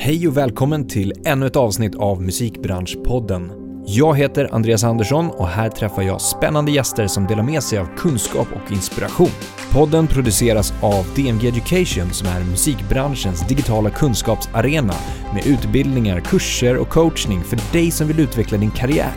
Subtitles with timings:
[0.00, 3.52] Hej och välkommen till ännu ett avsnitt av Musikbranschpodden.
[3.86, 7.88] Jag heter Andreas Andersson och här träffar jag spännande gäster som delar med sig av
[7.96, 9.30] kunskap och inspiration.
[9.72, 14.94] Podden produceras av DMG Education som är musikbranschens digitala kunskapsarena
[15.34, 19.12] med utbildningar, kurser och coachning för dig som vill utveckla din karriär.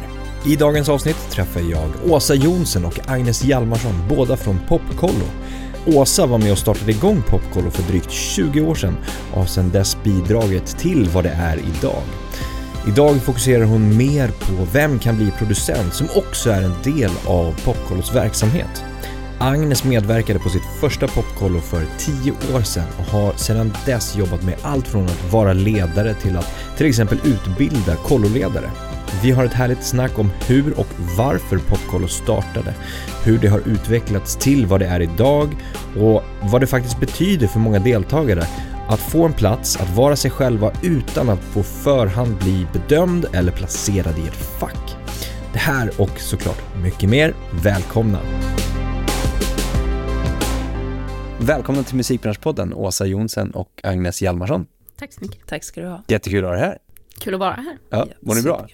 [0.45, 5.25] I dagens avsnitt träffar jag Åsa Jonsen och Agnes Hjalmarsson, båda från Popkollo.
[5.85, 8.97] Åsa var med och startade igång Popkollo för drygt 20 år sedan
[9.31, 12.01] och har sedan dess bidragit till vad det är idag.
[12.87, 17.61] Idag fokuserar hon mer på vem kan bli producent som också är en del av
[17.65, 18.83] Popkollos verksamhet.
[19.39, 24.43] Agnes medverkade på sitt första Popkollo för 10 år sedan och har sedan dess jobbat
[24.43, 28.71] med allt från att vara ledare till att till exempel utbilda kolloledare.
[29.23, 32.73] Vi har ett härligt snack om hur och varför Popkollo startade,
[33.25, 35.49] hur det har utvecklats till vad det är idag
[35.97, 38.43] och vad det faktiskt betyder för många deltagare
[38.87, 43.51] att få en plats, att vara sig själva utan att på förhand bli bedömd eller
[43.51, 44.95] placerad i ett fack.
[45.53, 47.33] Det här och såklart mycket mer,
[47.63, 48.19] välkomna!
[51.39, 54.65] Välkomna till Musikbranschpodden, Åsa Jonsen och Agnes Hjalmarsson.
[54.99, 55.47] Tack så mycket.
[55.47, 56.03] Tack ska du ha.
[56.07, 56.77] Jättekul att ha er här.
[57.19, 57.77] Kul att vara här.
[57.89, 58.67] Ja, mår ni bra?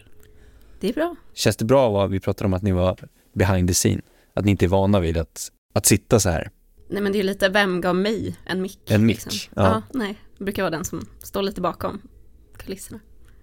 [0.80, 1.16] Det är bra.
[1.34, 2.98] Känns det bra vad vi pratar om att ni var
[3.34, 4.02] behind the scene?
[4.34, 6.52] Att ni inte är vana vid att, att sitta så här?
[6.90, 8.80] Nej men det är lite, vem gav mig en mick?
[8.92, 9.54] En mick, liksom.
[9.56, 9.64] ja.
[9.64, 10.00] ja.
[10.00, 10.18] nej.
[10.38, 12.02] Jag brukar vara den som står lite bakom
[12.58, 13.00] kulisserna.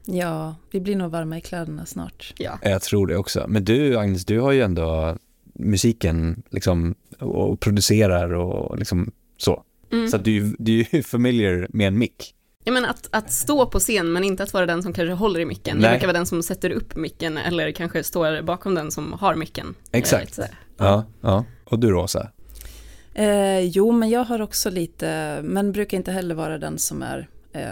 [0.06, 2.34] Ja, vi blir nog varma i kläderna snart.
[2.38, 2.58] Ja.
[2.62, 3.44] Jag tror det också.
[3.48, 5.16] Men du Agnes, du har ju ändå
[5.54, 9.64] musiken liksom och producerar och liksom så.
[9.92, 10.08] Mm.
[10.08, 12.33] Så att du, du är ju familiar med en mick.
[12.64, 15.40] Jag menar att, att stå på scen men inte att vara den som kanske håller
[15.40, 15.76] i micken.
[15.76, 15.84] Nej.
[15.84, 19.34] Jag brukar vara den som sätter upp micken eller kanske står bakom den som har
[19.34, 19.74] micken.
[19.92, 20.38] Exakt.
[20.76, 21.44] Ja, ja.
[21.64, 22.30] Och du Rosa?
[23.14, 27.28] Eh, jo, men jag har också lite, men brukar inte heller vara den som är
[27.52, 27.70] eh,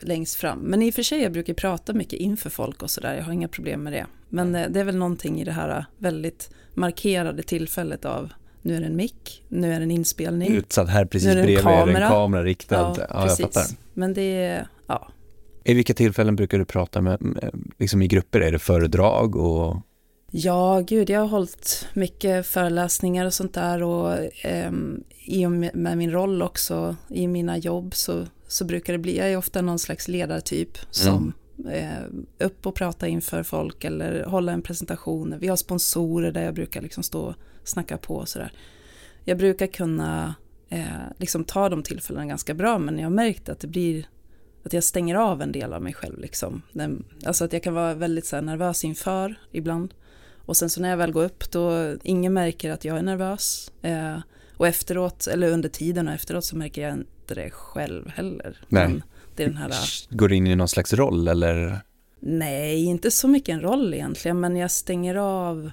[0.00, 0.58] längst fram.
[0.58, 3.32] Men i och för sig, jag brukar prata mycket inför folk och sådär, jag har
[3.32, 4.06] inga problem med det.
[4.28, 8.32] Men eh, det är väl någonting i det här väldigt markerade tillfället av
[8.62, 10.52] nu är det en mick, nu är det en inspelning.
[10.52, 12.08] Utsatt här precis Nu är bredvid är det en kamera.
[12.08, 12.96] kamera riktad.
[13.10, 13.64] Ja, jag fattar.
[13.94, 15.08] Men det är, ja,
[15.64, 17.20] I vilka tillfällen brukar du prata med,
[17.78, 18.40] liksom i grupper?
[18.40, 19.76] Är det föredrag och
[20.30, 25.98] Ja, gud, jag har hållit mycket föreläsningar och sånt där och ehm, i och med
[25.98, 29.78] min roll också i mina jobb så, så brukar det bli, jag är ofta någon
[29.78, 31.34] slags ledartyp som eh,
[32.38, 35.34] upp och prata inför folk eller hålla en presentation.
[35.38, 38.52] Vi har sponsorer där jag brukar liksom stå och snacka på och sådär.
[39.24, 40.34] Jag brukar kunna
[40.68, 40.84] eh,
[41.16, 44.06] liksom ta de tillfällena ganska bra men jag har märkt att det blir
[44.64, 46.18] att jag stänger av en del av mig själv.
[46.18, 46.62] Liksom.
[47.26, 49.94] Alltså att jag kan vara väldigt så här, nervös inför ibland.
[50.36, 53.72] Och sen så när jag väl går upp då, ingen märker att jag är nervös.
[53.82, 54.18] Eh,
[54.56, 58.60] och efteråt, eller under tiden och efteråt så märker jag inte det själv heller.
[58.68, 58.88] Nej.
[58.88, 59.02] Men
[59.40, 59.72] är den här,
[60.10, 61.80] går in i någon slags roll eller?
[62.20, 65.70] nej, inte så mycket en roll egentligen, men jag stänger av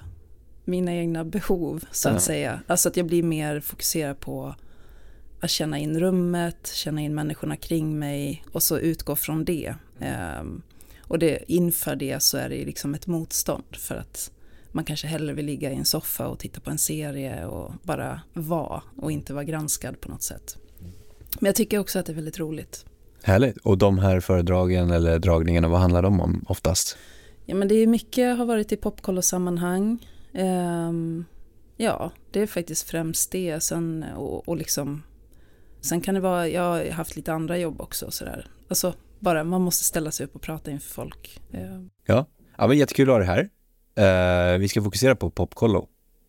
[0.64, 2.20] mina egna behov så att Ja.
[2.20, 2.60] säga.
[2.66, 4.54] Alltså att jag blir mer fokuserad på
[5.40, 9.74] att känna in rummet, känna in människorna kring mig och så utgå från det.
[10.00, 10.62] Ehm,
[11.00, 14.30] och det, inför det så är det liksom ett motstånd för att
[14.72, 18.20] man kanske hellre vill ligga i en soffa och titta på en serie och bara
[18.32, 20.56] vara och inte vara granskad på något sätt.
[21.40, 22.84] Men jag tycker också att det är väldigt roligt.
[23.26, 23.56] Härligt.
[23.56, 26.98] Och de här föredragen eller dragningarna, vad handlar de om oftast?
[27.44, 30.06] Ja men det är mycket har varit i popkollosammanhang.
[30.34, 31.24] Ehm,
[31.76, 33.62] ja, det är faktiskt främst det.
[33.62, 35.02] Sen, och, och liksom,
[35.80, 38.46] sen kan det vara, jag har haft lite andra jobb också sådär.
[38.68, 41.40] Alltså bara man måste ställa sig upp och prata inför folk.
[41.52, 42.26] Ehm, Ja,
[42.58, 43.48] ja men jättekul att ha det här.
[44.54, 45.88] Eh, vi ska fokusera på Popkollo.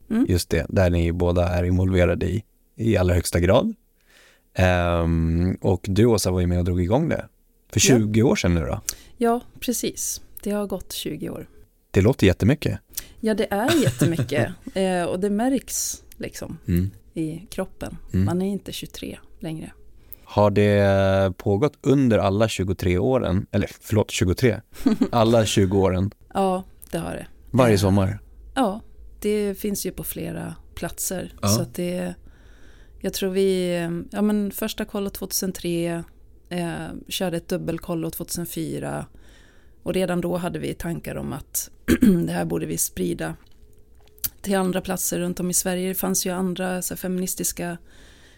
[0.09, 0.25] Mm.
[0.29, 2.43] Just det, där ni båda är involverade i,
[2.75, 3.75] i allra högsta grad.
[4.57, 7.25] Ehm, och du Åsa var ju med och drog igång det.
[7.69, 7.97] För Ja.
[7.99, 8.81] 20 år sedan nu då.
[9.17, 10.21] ja, precis.
[10.43, 11.49] Det har gått 20 år.
[11.91, 12.79] Det låter jättemycket.
[13.19, 14.47] Ja, det är jättemycket.
[14.73, 16.91] eh, och det märks liksom Mm.
[17.13, 17.97] i kroppen.
[18.13, 18.25] Mm.
[18.25, 19.71] Man är inte 23 längre.
[20.23, 24.61] Har det pågått under alla 23 åren, eller förlåt 23,
[25.11, 27.27] alla 20 åren, Ja, det har det.
[27.51, 28.19] varje Eh, sommar?
[28.55, 28.81] Ja,
[29.21, 31.33] det finns ju på flera platser.
[31.41, 31.47] Ja.
[31.47, 32.15] Så att det,
[32.99, 36.03] jag tror vi, eh, ja men första kollo 2003,
[36.49, 39.05] eh, körde ett dubbelkollo 2004
[39.83, 41.69] och redan då hade vi tankar om att
[42.25, 43.35] det här borde vi sprida
[44.41, 45.87] till andra platser runt om i Sverige.
[45.87, 47.77] Det fanns ju andra så här, feministiska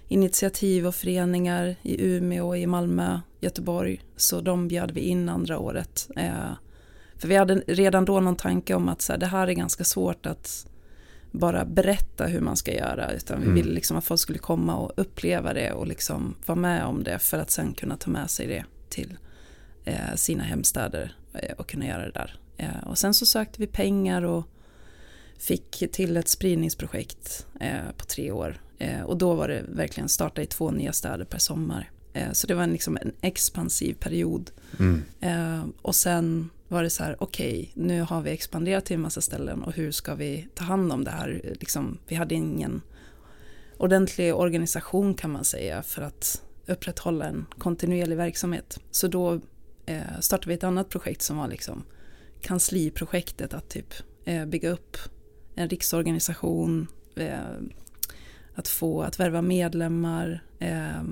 [0.07, 4.01] initiativ och föreningar i Umeå, i Malmö, Göteborg.
[4.15, 6.09] Så de bjöd vi in andra året.
[6.15, 6.51] Eh,
[7.17, 9.83] för vi hade redan då någon tanke om att så här, det här är ganska
[9.83, 10.67] svårt att
[11.31, 13.55] bara berätta hur man ska göra, utan vi Mm.
[13.55, 17.19] ville liksom att folk skulle komma och uppleva det och liksom vara med om det
[17.19, 19.17] för att sen kunna ta med sig det till
[19.85, 22.39] eh, sina hemstäder eh, och kunna göra det där.
[22.57, 24.43] Eh, och sen så sökte vi pengar och
[25.37, 28.61] fick till ett spridningsprojekt eh, på tre år.
[28.77, 31.91] Eh, och då var det verkligen starta i två nya städer per sommar.
[32.13, 34.51] Eh, så det var en, liksom en expansiv period.
[34.79, 35.03] Mm.
[35.81, 39.21] och sen var det så här, okej, okay, nu har vi expanderat till en massa
[39.21, 41.55] ställen och hur ska vi ta hand om det här?
[41.59, 42.81] Liksom, vi hade ingen
[43.77, 48.79] ordentlig organisation kan man säga för att upprätthålla en kontinuerlig verksamhet.
[48.91, 49.41] Så då
[49.85, 51.83] eh, startade vi ett annat projekt som var liksom
[52.41, 53.93] kansliprojektet att typ
[54.25, 54.97] eh, bygga upp
[55.55, 57.39] en riksorganisation, eh,
[58.55, 61.03] att få att värva medlemmar, eh,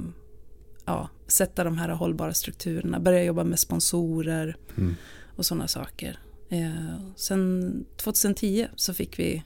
[0.86, 4.96] ja, sätta de här hållbara strukturerna, börja jobba med sponsorer mm
[5.38, 6.20] och sådana saker.
[6.50, 9.44] Eh, sen 2010 så fick vi,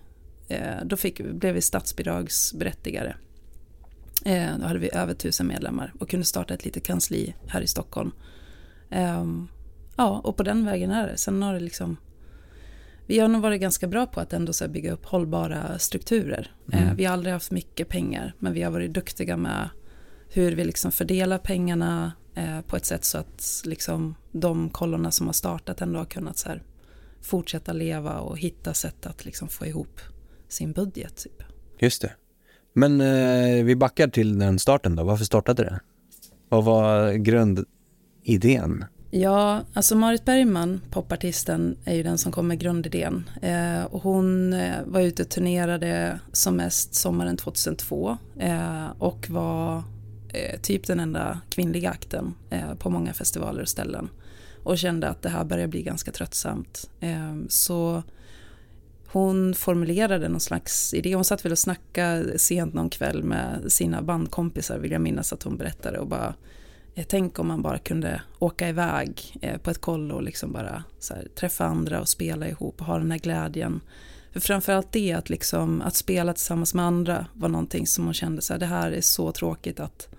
[0.47, 3.15] eh, då fick, blev vi statsbidragsberättigade.
[4.25, 7.67] Eh, då hade vi över tusen medlemmar och kunde starta ett litet kansli här i
[7.67, 8.11] Stockholm.
[8.89, 9.47] Ehm,
[9.95, 11.17] ja, och på den vägen är det.
[11.17, 11.97] Sen har det liksom
[13.05, 16.51] vi har nog varit ganska bra på att ändå så bygga upp hållbara strukturer.
[16.73, 16.87] Mm.
[16.87, 19.69] Eh, vi har aldrig haft mycket pengar, men vi har varit duktiga med
[20.29, 25.25] hur vi liksom fördelar pengarna eh, på ett sätt så att liksom de kollorna som
[25.25, 26.63] har startat ändå har kunnat så här
[27.22, 30.00] fortsätta leva och hitta sätt att liksom få ihop
[30.48, 31.18] sin budget.
[31.18, 31.44] Typ.
[31.80, 32.12] Just det.
[32.74, 35.04] Men eh, vi backar till den starten då.
[35.04, 35.80] Varför startade det?
[36.50, 38.86] Vad var grundidén?
[39.13, 43.30] Ja, alltså Marit Bergman, popartisten, är ju den som kom med grundidén.
[43.42, 49.83] Eh, och hon eh, var ute och turnerade som mest sommaren 2002 eh, och var
[50.33, 54.10] eh, typ den enda kvinnliga akten eh, på många festivaler och ställen.
[54.63, 56.89] Och kände att det här börjar bli ganska tröttsamt.
[57.00, 58.04] Eh, så
[59.12, 61.16] hon formulerade någon slags idé.
[61.16, 65.44] Hon satt väl och snackade sent någon kväll med sina bandkompisar vill jag minnas att
[65.44, 66.33] hon berättade och bara
[66.95, 70.83] eh, tänk om man bara kunde åka iväg eh, på ett kollo och liksom bara
[71.10, 73.81] här, träffa andra och spela ihop och ha den här glädjen.
[74.31, 78.42] För framförallt det att, liksom, att spela tillsammans med andra var någonting som hon kände
[78.42, 80.10] så här, det här är så tråkigt att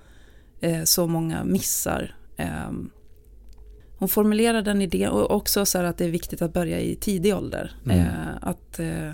[0.62, 2.16] eh, så många missar.
[2.36, 2.70] Eh,
[4.02, 6.96] hon formulerade en idé och också så här att det är viktigt att börja i
[6.96, 7.76] tidig ålder.
[7.84, 7.98] Mm.
[7.98, 9.10] Eh, att eh,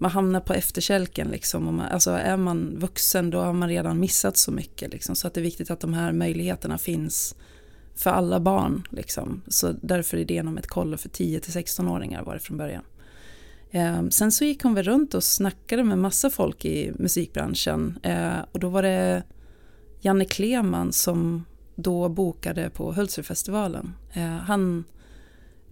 [0.00, 1.28] man hamnar på efterkälken.
[1.28, 1.64] Liksom.
[1.64, 4.92] Man, alltså är man vuxen då har man redan missat så mycket.
[4.92, 5.16] Liksom.
[5.16, 7.34] Så att det är viktigt att de här möjligheterna finns
[7.94, 8.86] för alla barn.
[8.90, 9.42] Liksom.
[9.48, 12.82] Så därför är idén om ett kollo för 10-16-åringar var det från början.
[13.70, 17.98] Eh, sen så gick hon väl runt och snackade med massa folk i musikbranschen.
[18.52, 19.22] Och då var det
[20.00, 21.44] Janne Kleman som
[21.74, 23.94] då bokade på Hultsfredsfestivalen.
[24.12, 24.84] Eh, han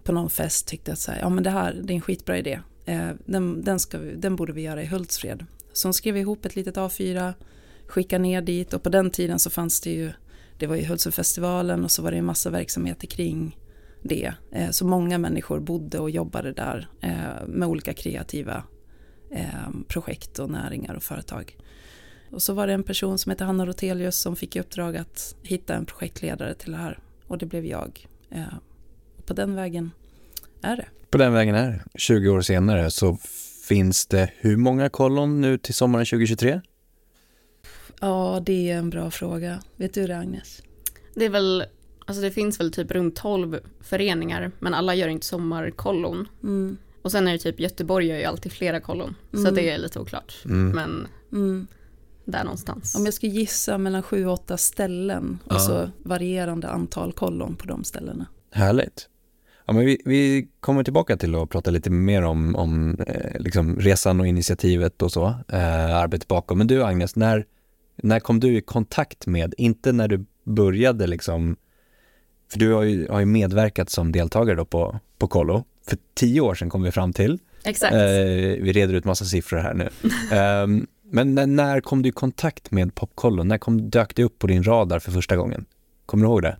[0.03, 2.37] på någon fest tyckte att så här, ja, men det här det är en skitbra
[2.37, 2.59] idé.
[2.85, 5.45] Eh, den, den, ska vi, den borde vi göra i Hultsfred.
[5.73, 7.33] Så hon skrev ihop ett litet A4,
[7.87, 10.11] skickade ner dit och på den tiden så fanns det ju,
[10.57, 13.57] det var ju Hultsfredfestivalen och så var det en massa verksamheter kring
[14.01, 14.33] det.
[14.51, 18.63] Eh, så många människor bodde och jobbade där eh, med olika kreativa
[19.31, 21.57] eh, projekt och näringar och företag.
[22.31, 25.35] Och så var det en person som heter Hanna Rotelius som fick i uppdrag att
[25.43, 28.07] hitta en projektledare till det här och det blev jag.
[29.17, 29.91] Och på den vägen
[30.61, 30.85] är det.
[31.09, 31.99] På den vägen är det.
[31.99, 33.17] 20 år senare så
[33.67, 36.61] finns det hur många kollon nu till sommaren 2023?
[37.99, 39.59] Ja, det är en bra fråga.
[39.75, 40.61] Vet du det Agnes?
[41.15, 41.63] Det är väl,
[42.05, 46.27] alltså det finns väl typ runt 12 föreningar, men alla gör inte sommarkollon.
[46.43, 46.77] Mm.
[47.01, 49.45] Och sen är det typ Göteborg gör ju alltid flera kollon, mm.
[49.45, 50.35] så det är lite oklart.
[50.45, 50.69] Mm.
[50.69, 51.67] Men mm.
[52.25, 52.95] Där någonstans.
[52.95, 57.65] Om jag skulle gissa mellan 7 och 8 ställen och så varierande antal kollon på
[57.65, 58.25] de ställena.
[58.51, 59.09] Härligt.
[59.69, 63.79] Ja, men vi, vi kommer tillbaka till att prata lite mer om, om eh, liksom
[63.79, 66.57] resan och initiativet och så, eh, arbetet bakom.
[66.57, 67.45] Men du Agnes, när,
[67.95, 71.55] när kom du i kontakt med, inte när du började liksom,
[72.51, 76.41] för du har ju, har ju medverkat som deltagare då på, på Kollo, för tio
[76.41, 77.39] år sedan kom vi fram till.
[77.63, 77.93] Exakt.
[77.93, 77.99] Eh,
[78.61, 79.89] vi reder ut massa siffror här nu.
[81.09, 83.43] Ehm, men när, när, kom du i kontakt med Popkollo?
[83.43, 85.65] När kom, dök det upp på din radar för första gången?
[86.05, 86.57] Kommer du ihåg det?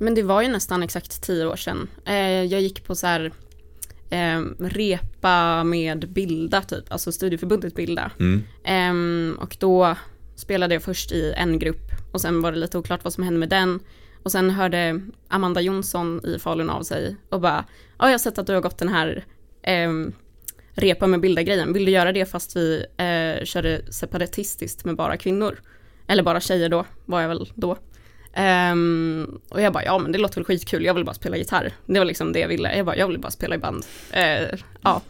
[0.00, 1.88] Men det var ju nästan exakt tio år sedan.
[2.04, 3.32] Eh, jag gick på så här
[4.10, 8.10] eh, repa med Bilda typ, alltså studieförbundet Bilda.
[8.20, 8.42] Mm.
[8.64, 9.96] Eh, och då
[10.36, 13.40] spelade jag först i en grupp och sen var det lite oklart vad som hände
[13.40, 13.80] med den.
[14.22, 17.64] Och sen hörde Amanda Jonsson i Falun av sig och bara,
[17.98, 19.24] ja jag har sett att du har gått den här
[19.62, 19.90] eh,
[20.74, 25.60] repa med Bilda-grejen, vill du göra det fast vi eh, körde separatistiskt med bara kvinnor?
[26.06, 27.76] Eller bara tjejer då, var jag väl då.
[28.72, 31.72] Um, och jag bara, ja men det låter väl skitkul, jag vill bara spela gitarr.
[31.86, 33.84] Det var liksom det jag ville, jag bara, jag vill bara spela i band.
[34.16, 35.02] Uh, ja.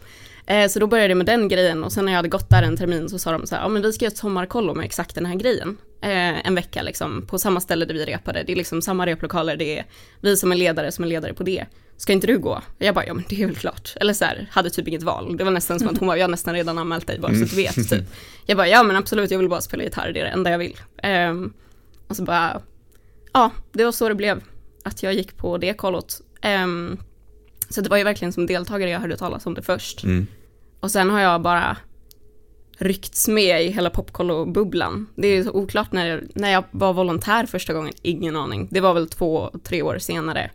[0.47, 2.63] Eh, så då började jag med den grejen och sen när jag hade gått där
[2.63, 4.85] en termin så sa de så här, ja men vi ska göra ett sommarkollo med
[4.85, 5.77] exakt den här grejen.
[6.01, 8.43] eh, en vecka liksom på samma ställe där vi repade.
[8.43, 9.85] Det är liksom samma replokaler, det är
[10.21, 11.65] vi som är ledare som är ledare på det.
[11.97, 12.61] Ska inte du gå?
[12.77, 13.93] Jag bara, ja men det är väl klart.
[13.95, 15.37] Eller så här, hade typ inget val.
[15.37, 17.43] Det var nästan som att hon var, jag har nästan redan anmält dig bara så
[17.43, 17.89] att du vet.
[17.89, 18.03] Typ.
[18.45, 20.57] Jag bara, ja men absolut, jag vill bara spela gitarr, det är det enda jag
[20.57, 20.77] vill.
[21.03, 21.53] Ehm,
[22.07, 22.61] och så bara,
[23.33, 24.43] ja, det var så det blev.
[24.83, 26.21] Att jag gick på det kollot.
[26.63, 26.97] Um,
[27.69, 30.03] så det var ju verkligen som deltagare jag hörde talas om det först.
[30.03, 30.27] Mm.
[30.79, 31.77] Och sen har jag bara
[32.77, 35.07] ryckts med i hela popkollo-bubblan.
[35.15, 38.67] Det är så oklart när jag, när jag var volontär första gången, ingen aning.
[38.71, 40.51] Det var väl två, tre år senare.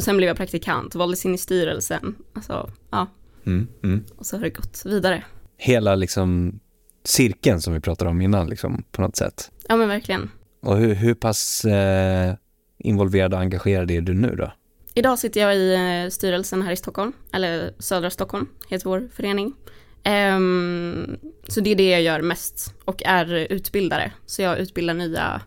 [0.00, 2.14] Sen blev jag praktikant, valdes in i styrelsen.
[2.32, 3.06] Alltså, ja.
[3.46, 4.04] Mm, mm.
[4.16, 5.24] Och så har det gått vidare.
[5.56, 6.60] Hela liksom
[7.04, 9.50] cirkeln som vi pratade om innan, liksom, på något sätt.
[9.68, 10.30] Ja men verkligen.
[10.62, 12.34] Och hur, hur pass eh,
[12.78, 14.52] involverad och engagerad är du nu då?
[14.96, 19.54] Idag sitter jag i eh, styrelsen här i Stockholm, eller södra Stockholm heter vår förening.
[20.36, 21.16] Um,
[21.48, 24.12] så det är det jag gör mest och är utbildare.
[24.26, 25.42] Så jag utbildar nya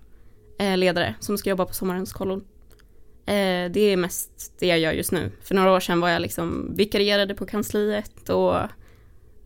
[0.60, 2.44] eh, ledare som ska jobba på sommarens kollon.
[3.26, 5.32] Eh, det är mest det jag gör just nu.
[5.42, 8.56] För några år sedan var jag liksom vikarierade på kansliet och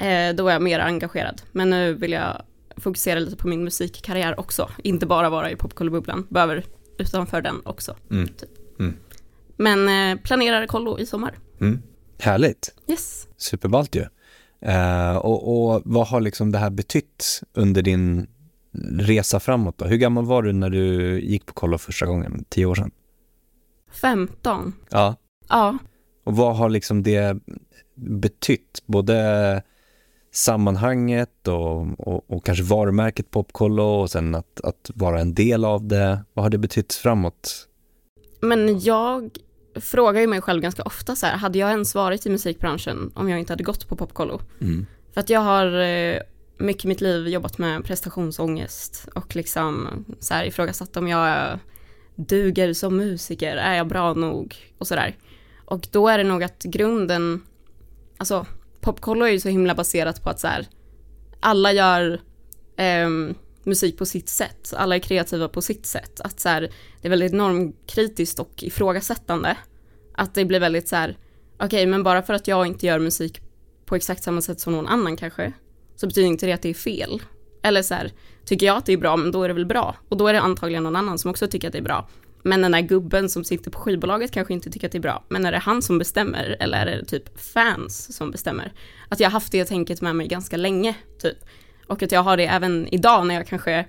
[0.06, 1.42] eh, då var jag mer engagerad.
[1.52, 2.42] Men nu vill jag
[2.78, 4.70] fokusera lite på min musikkarriär också.
[4.84, 6.66] Inte bara vara i popkollobubblan, behöver
[6.98, 7.96] utanför den också.
[8.12, 8.28] Mm.
[8.28, 8.61] Typ.
[9.62, 11.38] Men eh, planerar kollo i sommar.
[11.62, 11.82] Mm.
[12.20, 12.74] Härligt.
[12.88, 13.28] Yes.
[13.38, 14.06] Superballt ju.
[14.68, 18.28] Uh, och, och, vad har liksom det här betytt under din
[19.00, 19.86] resa framåt då?
[19.86, 22.92] Hur gammal var du när du gick på kollo första gången, tio år sedan?
[24.02, 24.74] 15.
[24.90, 25.16] Ja.
[25.50, 25.78] Ja.
[26.24, 27.38] Och vad har liksom det
[27.96, 28.84] betytt?
[28.86, 29.64] Både
[30.32, 35.88] sammanhanget och, och, och kanske varumärket Popkollo och sen att, att vara en del av
[35.88, 36.26] det.
[36.34, 37.68] Vad har det betytt framåt?
[38.42, 39.30] Men jag
[39.76, 43.30] frågar ju mig själv ganska ofta så här, hade jag ens varit i musikbranschen om
[43.30, 44.42] jag inte hade gått på Popkollo?
[44.62, 44.86] Mm.
[45.14, 46.20] För att jag har eh,
[46.58, 49.88] mycket i mitt liv jobbat med prestationsångest och liksom
[50.20, 51.60] så här ifrågasatt om jag
[52.16, 55.18] duger som musiker, är jag bra nog och sådär.
[55.66, 57.42] Och då är det nog att grunden,
[58.18, 58.46] alltså
[58.82, 60.68] popkollo är ju så himla baserat på att så här,
[61.40, 62.22] alla gör
[62.78, 63.10] eh,
[63.66, 66.22] musik på sitt sätt, alla är kreativa på sitt sätt.
[66.22, 66.62] Att så här,
[67.02, 69.58] det är väldigt normkritiskt och ifrågasättande.
[70.14, 71.18] Att det blir väldigt så här,
[71.56, 73.42] okej okay, men bara för att jag inte gör musik
[73.86, 75.54] på exakt samma sätt som någon annan kanske,
[75.96, 77.22] så betyder inte det att det är fel.
[77.64, 78.12] Eller så här,
[78.46, 79.96] tycker jag att det är bra, men då är det väl bra.
[80.10, 82.10] Och då är det antagligen någon annan som också tycker att det är bra.
[82.44, 85.24] Men den där gubben som sitter på skivbolaget kanske inte tycker att det är bra.
[85.30, 88.74] Men är det han som bestämmer eller är det typ fans som bestämmer?
[89.10, 91.38] Att jag har haft det tänket med mig ganska länge, typ.
[91.92, 93.86] Och att jag har det även idag när jag kanske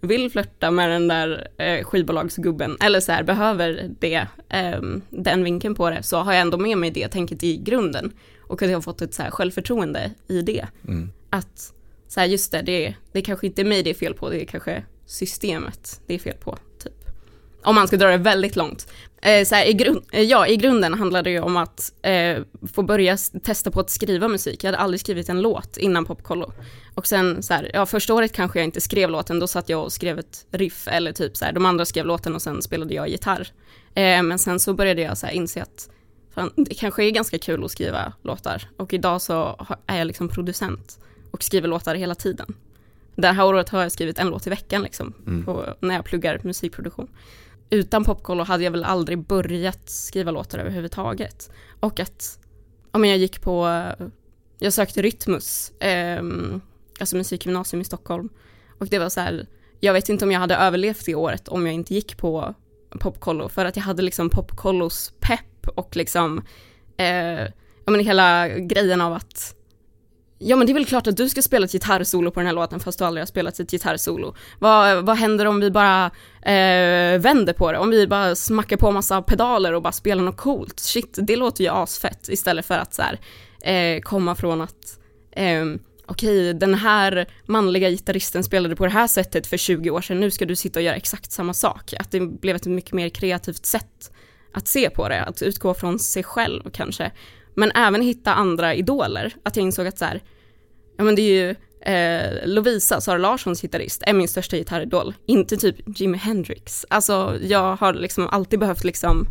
[0.00, 5.74] vill flörta med den där eh, skivbolagsgubben eller så här behöver det, eh, den vinkeln
[5.74, 8.12] på det, så har jag ändå med mig det tänket i grunden.
[8.40, 10.66] Och att jag har fått ett så här självförtroende i det.
[10.88, 11.10] Mm.
[11.30, 11.72] Att
[12.08, 14.42] så här, just det, det, det kanske inte är mig det är fel på, det
[14.42, 16.58] är kanske systemet det är fel på.
[17.64, 18.92] Om man ska dra det väldigt långt.
[19.22, 22.38] Eh, så här, i, grund, eh, ja, I grunden handlar det om att eh,
[22.74, 24.64] få börja testa på att skriva musik.
[24.64, 26.52] Jag hade aldrig skrivit en låt innan Popkollo.
[26.94, 29.84] Och sen så här, ja första året kanske jag inte skrev låten, då satt jag
[29.84, 32.94] och skrev ett riff eller typ så här, de andra skrev låten och sen spelade
[32.94, 33.48] jag gitarr.
[33.94, 35.90] Eh, men sen så började jag så här inse att
[36.34, 38.68] fan, det kanske är ganska kul att skriva låtar.
[38.76, 40.98] Och idag så är jag liksom producent
[41.30, 42.54] och skriver låtar hela tiden.
[43.16, 45.44] Det här året har jag skrivit en låt i veckan liksom, Mm.
[45.44, 47.08] på, när jag pluggar musikproduktion.
[47.70, 51.50] Utan Popkollo hade jag väl aldrig börjat skriva låtar överhuvudtaget.
[51.80, 52.38] Och att,
[52.92, 53.84] ja men jag gick på,
[54.58, 56.22] jag sökte Rytmus, eh,
[57.00, 58.28] alltså musikgymnasium i Stockholm.
[58.78, 59.46] Och det var så här,
[59.80, 62.54] jag vet inte om jag hade överlevt det året om jag inte gick på
[63.00, 63.48] Popkollo.
[63.48, 66.42] För att jag hade liksom Popkollos pepp och liksom,
[66.96, 67.40] eh,
[67.84, 69.56] ja men hela grejen av att
[70.38, 72.54] Ja men det är väl klart att du ska spela ett gitarrsolo på den här
[72.54, 74.34] låten fast du aldrig har spelat ett gitarrsolo.
[74.58, 76.06] Vad, vad händer om vi bara
[76.42, 77.78] eh, vänder på det?
[77.78, 80.80] Om vi bara smackar på massa pedaler och bara spelar något coolt?
[80.80, 83.20] Shit, det låter ju asfett istället för att så här,
[83.72, 84.98] eh, komma från att
[85.32, 85.64] eh,
[86.06, 90.30] okej, den här manliga gitarristen spelade på det här sättet för 20 år sedan, nu
[90.30, 91.94] ska du sitta och göra exakt samma sak.
[91.98, 94.12] Att det blev ett mycket mer kreativt sätt
[94.54, 97.12] att se på det, att utgå från sig själv kanske.
[97.54, 99.34] Men även hitta andra idoler.
[99.42, 100.22] Att jag insåg att så här,
[100.98, 101.54] ja men det är ju
[101.94, 105.14] eh, Lovisa, Sara Larssons gitarrist, är min största gitarridol.
[105.26, 106.86] Inte typ Jimi Hendrix.
[106.90, 109.26] Alltså jag har liksom alltid behövt liksom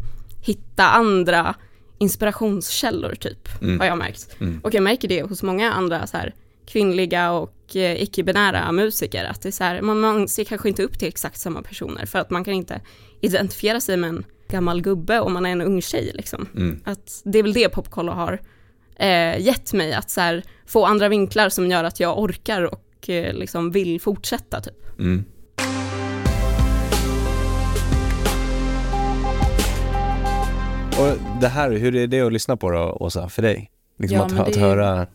[0.46, 1.56] hitta andra
[1.98, 3.80] inspirationskällor typ, Mm.
[3.80, 4.42] har jag märkt.
[4.42, 4.60] Mm.
[4.64, 6.34] Och jag märker det hos många andra så här
[6.66, 10.84] kvinnliga och eh, icke-binära musiker, att det är så här, man, man ser kanske inte
[10.84, 12.82] upp till exakt samma personer, för att man kan inte
[13.22, 16.48] identifiera sig med en gammal gubbe om man är en ung tjej liksom.
[16.56, 16.82] Mm.
[16.86, 18.40] Att det är väl det Popkollo har
[18.96, 23.10] eh, gett mig, att så här, få andra vinklar som gör att jag orkar och
[23.10, 25.00] eh, liksom vill fortsätta typ.
[25.00, 25.26] Mm.
[31.00, 33.72] Och det här, hur är det att lyssna på då, Åsa, för dig?
[33.98, 35.08] Liksom ja, att, att höra...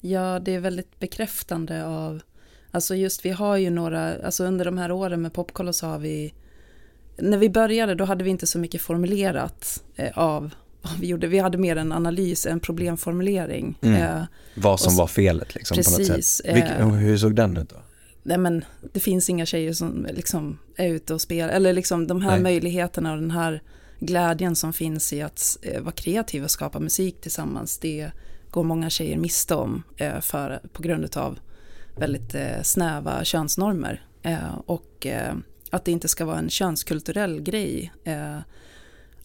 [0.00, 2.20] Ja, det är väldigt bekräftande av,
[2.70, 5.98] alltså just vi har ju några, alltså under de här åren med Popkollo så har
[5.98, 6.34] vi
[7.18, 10.50] när vi började då hade vi inte så mycket formulerat eh, av
[10.82, 13.78] vad vi gjorde, vi hade mer en analys, en problemformulering.
[13.82, 14.02] Mm.
[14.02, 14.22] Eh,
[14.54, 17.76] vad som och s- var felet liksom precis, eh, hur såg den ut då?
[18.22, 22.22] nej men det finns inga tjejer som liksom är ute och spelar, eller liksom de
[22.22, 22.40] här Nej.
[22.42, 23.62] möjligheterna och den här
[24.00, 28.10] glädjen som finns i att eh, vara kreativ och skapa musik tillsammans, det
[28.50, 31.38] går många tjejer miste om eh, för, på grund av
[31.98, 34.04] väldigt eh, snäva könsnormer.
[34.22, 35.34] Eh, och eh,
[35.70, 37.92] att det inte ska vara en könskulturell grej.
[38.04, 38.38] Eh,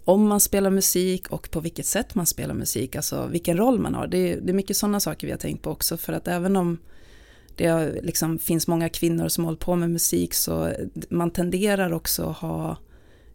[0.06, 3.96] om man spelar musik och på vilket sätt man spelar musik, alltså vilken roll man
[3.96, 4.08] har.
[4.08, 6.56] Det är, det är mycket sådana saker vi har tänkt på också, för att även
[6.56, 6.78] om
[7.56, 10.74] det liksom finns många kvinnor som håller på med musik så
[11.10, 12.78] man tenderar också att ha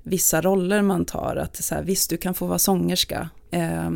[0.02, 1.36] vissa roller man tar.
[1.36, 3.30] Att så här, visst, du kan få vara sångerska.
[3.50, 3.90] eh,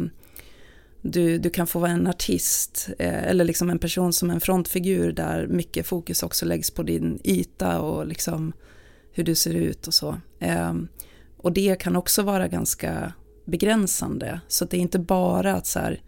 [1.03, 5.13] du, du kan få vara en artist eh, eller liksom en person som en frontfigur
[5.13, 8.53] där mycket fokus också läggs på din yta och liksom
[9.13, 10.21] hur du ser ut och så.
[10.41, 10.89] Ehm,
[11.37, 13.13] och det kan också vara ganska
[13.45, 14.41] begränsande.
[14.49, 16.03] Så det är inte bara att så här,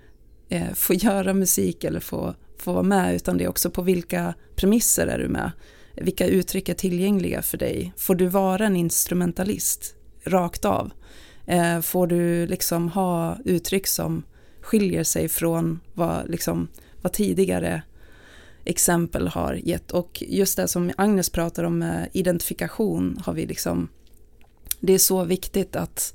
[0.49, 4.35] eh, få göra musik eller få, få vara med, utan det är också på vilka
[4.57, 5.51] premisser är du med.
[5.97, 7.93] Vilka uttryck är tillgängliga för dig?
[7.97, 9.95] Får du vara en instrumentalist
[10.25, 10.91] rakt av?
[11.47, 14.23] Eh, får du liksom ha uttryck som
[14.61, 16.69] skiljer sig från vad, liksom,
[17.03, 17.83] vad tidigare
[18.65, 19.91] exempel har gett?
[19.91, 23.89] Och just det som Agnes pratar om med identifikation har vi liksom,
[24.81, 26.15] det är så viktigt att,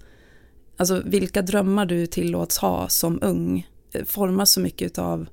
[0.78, 5.28] alltså vilka drömmar du tillåts ha som ung eh, formas så mycket av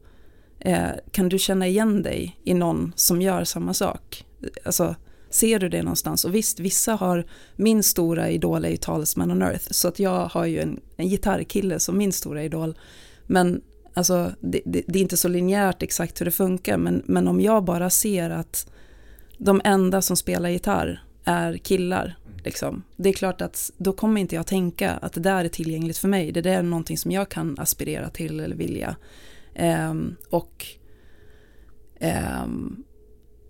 [0.64, 4.24] Eh, kan du känna igen dig i någon som gör samma sak?
[4.64, 4.94] Alltså,
[5.30, 6.24] ser du det någonstans?
[6.24, 10.26] Och visst, vissa har, min stora idol är ju Talisman on Earth, så att jag
[10.26, 12.78] har ju en, en gitarrkille som min stora idol.
[13.26, 13.60] Men
[13.94, 17.40] alltså, det, det, det är inte så linjärt exakt hur det funkar, men, men om
[17.40, 18.70] jag bara ser att
[19.38, 24.34] de enda som spelar gitarr är killar, liksom, det är klart att då kommer inte
[24.34, 27.28] jag tänka att det där är tillgängligt för mig, det där är någonting som jag
[27.28, 28.96] kan aspirera till eller vilja.
[29.90, 30.66] Um, och
[32.40, 32.84] um,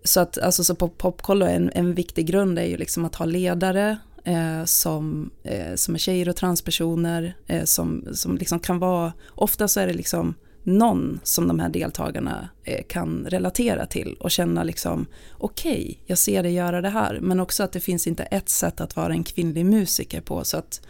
[0.04, 3.26] så att alltså så på Popkollo en, en viktig grund är ju liksom att ha
[3.26, 9.12] ledare eh, som, eh, som är tjejer och transpersoner eh, som, som liksom kan vara,
[9.28, 14.30] ofta så är det liksom någon som de här deltagarna eh, kan relatera till och
[14.30, 18.22] känna liksom okej, jag ser dig göra det här, men också att det finns inte
[18.22, 20.80] ett sätt att vara en kvinnlig musiker på, så att,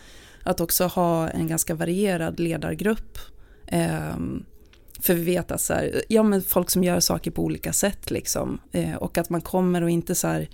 [0.43, 3.19] att också ha en ganska varierad ledargrupp
[3.67, 4.45] ehm,
[5.01, 8.11] för vi vet att så här, ja, men folk som gör saker på olika sätt
[8.11, 8.61] liksom.
[8.73, 10.49] Eh, och att man kommer och inte så här,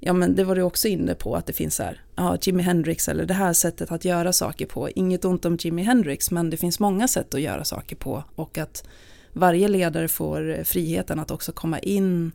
[0.00, 2.62] ja men det var du också inne på att det finns så här, ja Jimi
[2.62, 4.88] Hendrix eller det här sättet att göra saker på.
[4.90, 8.58] Inget ont om Jimi Hendrix men det finns många sätt att göra saker på och
[8.58, 8.84] att
[9.32, 12.32] varje ledare får friheten att också komma in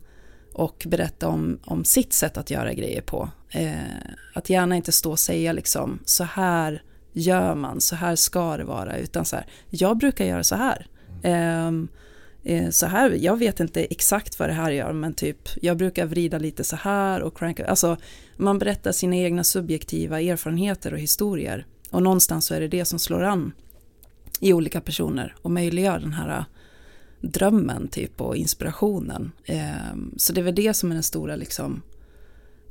[0.52, 3.28] och berätta om, om sitt sätt att göra grejer på.
[3.50, 3.72] Eh,
[4.34, 8.64] att gärna inte stå och säga liksom så här gör man, så här ska det
[8.64, 10.86] vara, utan så här, jag brukar göra så här.
[11.22, 11.70] Eh,
[12.44, 16.06] Eh, så här, jag vet inte exakt vad det här gör, men typ jag brukar
[16.06, 17.96] vrida lite så här och cranka, alltså
[18.36, 22.98] man berättar sina egna subjektiva erfarenheter och historier och någonstans så är det det som
[22.98, 23.52] slår an
[24.40, 26.44] i olika personer och möjliggör den här eh,
[27.20, 29.32] drömmen typ och inspirationen.
[29.46, 31.82] Ehm, så det är väl det som är den stora liksom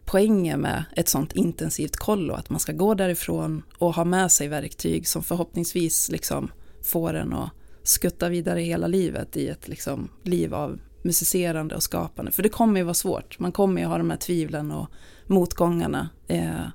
[0.06, 4.48] poängen med ett sånt intensivt kollo, att man ska gå därifrån och ha med sig
[4.48, 6.52] verktyg som förhoppningsvis liksom
[6.84, 7.50] får en att
[7.84, 12.32] skutta vidare hela livet i ett liksom liv av musicerande och skapande.
[12.32, 14.88] För det kommer ju vara svårt, man kommer ju ha de här tvivlen och
[15.28, 16.10] motgångarna.
[16.28, 16.67] Eh,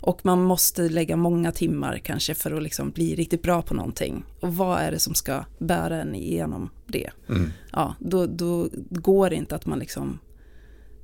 [0.00, 4.24] och man måste lägga många timmar kanske för att liksom bli riktigt bra på någonting.
[4.40, 7.10] Och vad är det som ska bära en igenom det?
[7.28, 7.50] Mm.
[7.72, 10.18] Ja, då, då går det inte att man liksom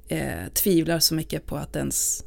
[0.09, 2.25] eh, tvivlar så mycket på att ens...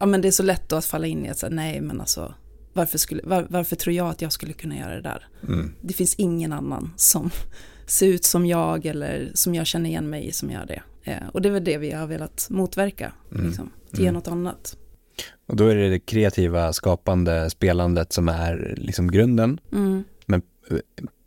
[0.00, 2.00] Ja, men det är så lätt då att falla in i att säga nej, men
[2.00, 2.34] alltså
[2.72, 5.26] varför, skulle, var, varför tror jag att jag skulle kunna göra det där?
[5.48, 5.74] Mm.
[5.80, 7.30] Det finns ingen annan som
[7.86, 10.82] ser ut som jag eller som jag känner igen mig i som gör det.
[11.04, 13.46] Eh, och det är väl det vi har velat motverka, Mm.
[13.46, 14.14] liksom, ge Mm.
[14.14, 14.76] något annat.
[15.46, 19.60] Och då är det det kreativa, skapande spelandet som är liksom grunden.
[19.72, 20.04] Mm.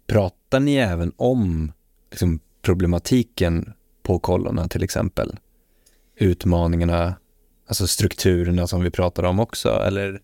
[0.07, 1.71] Pratar ni även om
[2.11, 5.39] liksom, problematiken på kollorna till exempel?
[6.15, 7.15] Utmaningarna,
[7.67, 10.21] alltså strukturerna som vi pratar om också, eller?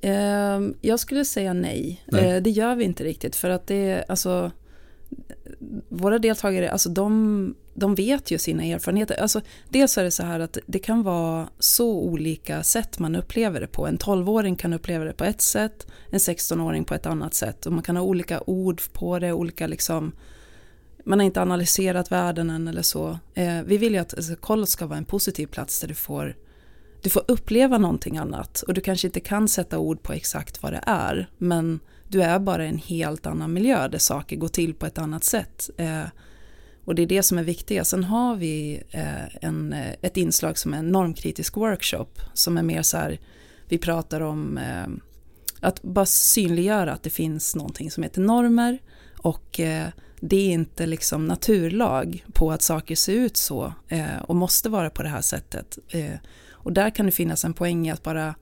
[0.00, 2.02] Eh, jag skulle säga nej.
[2.06, 2.30] Nej.
[2.30, 4.50] Eh, det gör vi inte riktigt för att det är alltså
[5.88, 9.20] våra deltagare, alltså de, de vet ju sina erfarenheter.
[9.20, 13.60] Alltså, dels är det så här att det kan vara så olika sätt man upplever
[13.60, 13.86] det på.
[13.86, 17.66] En 12-åring kan uppleva det på ett sätt, en 16-åring på ett annat sätt.
[17.66, 20.12] Och man kan ha olika ord på det, olika liksom,
[21.04, 23.18] man har inte analyserat världen än eller så.
[23.34, 26.36] Eh, vi vill ju att alltså, kollot ska vara en positiv plats där du får,
[27.02, 28.62] du får uppleva någonting annat.
[28.66, 32.38] Och du kanske inte kan sätta ord på exakt vad det är, men du är
[32.38, 35.70] bara i en helt annan miljö där saker går till på ett annat sätt.
[35.76, 36.04] Eh,
[36.84, 37.86] och det är det som är viktigt.
[37.86, 42.62] Sen har vi eh, en, eh, ett inslag som är en normkritisk workshop som är
[42.62, 43.20] mer så här,
[43.68, 44.86] vi pratar om eh,
[45.60, 48.78] att bara synliggöra att det finns någonting som heter normer
[49.18, 49.88] och eh,
[50.20, 54.90] det är inte liksom naturlag på att saker ser ut så eh, och måste vara
[54.90, 55.78] på det här sättet.
[55.88, 56.14] Eh,
[56.62, 58.34] och där kan det finnas en poäng i att bara,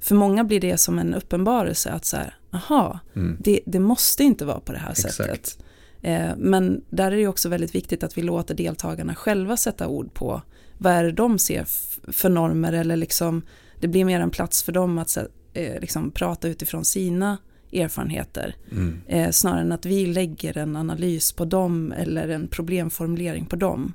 [0.00, 3.36] för många blir det som en uppenbarelse att så här, aha, mm.
[3.40, 5.14] det, det, måste inte vara på det här Exakt.
[5.14, 5.58] sättet.
[6.02, 10.14] Eh, men där är det också väldigt viktigt att vi låter deltagarna själva sätta ord
[10.14, 10.42] på
[10.78, 11.66] vad är det de ser
[12.12, 13.42] för normer eller liksom
[13.80, 15.16] det blir mer en plats för dem att
[15.52, 17.38] eh, liksom, prata utifrån sina
[17.72, 18.54] erfarenheter.
[18.72, 19.00] Mm.
[19.06, 23.92] Eh, snarare än att vi lägger en analys på dem eller en problemformulering på dem.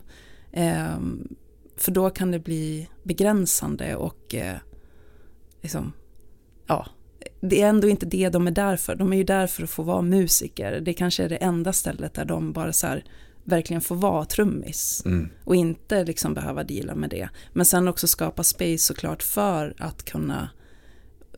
[0.52, 0.98] Eh,
[1.84, 4.58] för då kan det bli begränsande och eh,
[5.62, 5.94] liksom,
[6.68, 6.86] ja,
[7.42, 8.96] det är ändå inte det de är där för.
[8.96, 10.80] De är ju där för att få vara musiker.
[10.80, 13.06] Det kanske är det enda stället där de bara så här,
[13.44, 15.02] verkligen får vara trummis.
[15.06, 15.30] Mm.
[15.44, 17.30] Och inte liksom behöva deala med det.
[17.54, 20.50] Men sen också skapa space såklart för att kunna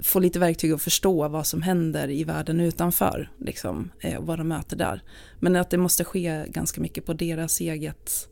[0.01, 3.31] få lite verktyg att förstå vad som händer i världen utanför.
[3.39, 5.03] Liksom, eh, och vad de möter där.
[5.39, 8.29] Men att det måste ske ganska mycket på deras eget,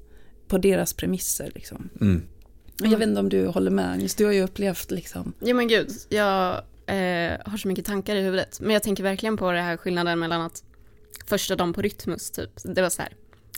[0.52, 1.52] på deras premisser.
[1.56, 1.90] Liksom.
[2.02, 2.24] Mm.
[2.78, 5.34] Jag vet inte om du håller med, just du har ju upplevt liksom.
[5.40, 6.52] Ja men gud, jag
[6.86, 8.60] eh, har så mycket tankar i huvudet.
[8.60, 10.64] Men jag tänker verkligen på det här skillnaden mellan att
[11.26, 13.14] första dagen på Rytmus typ, det var så här.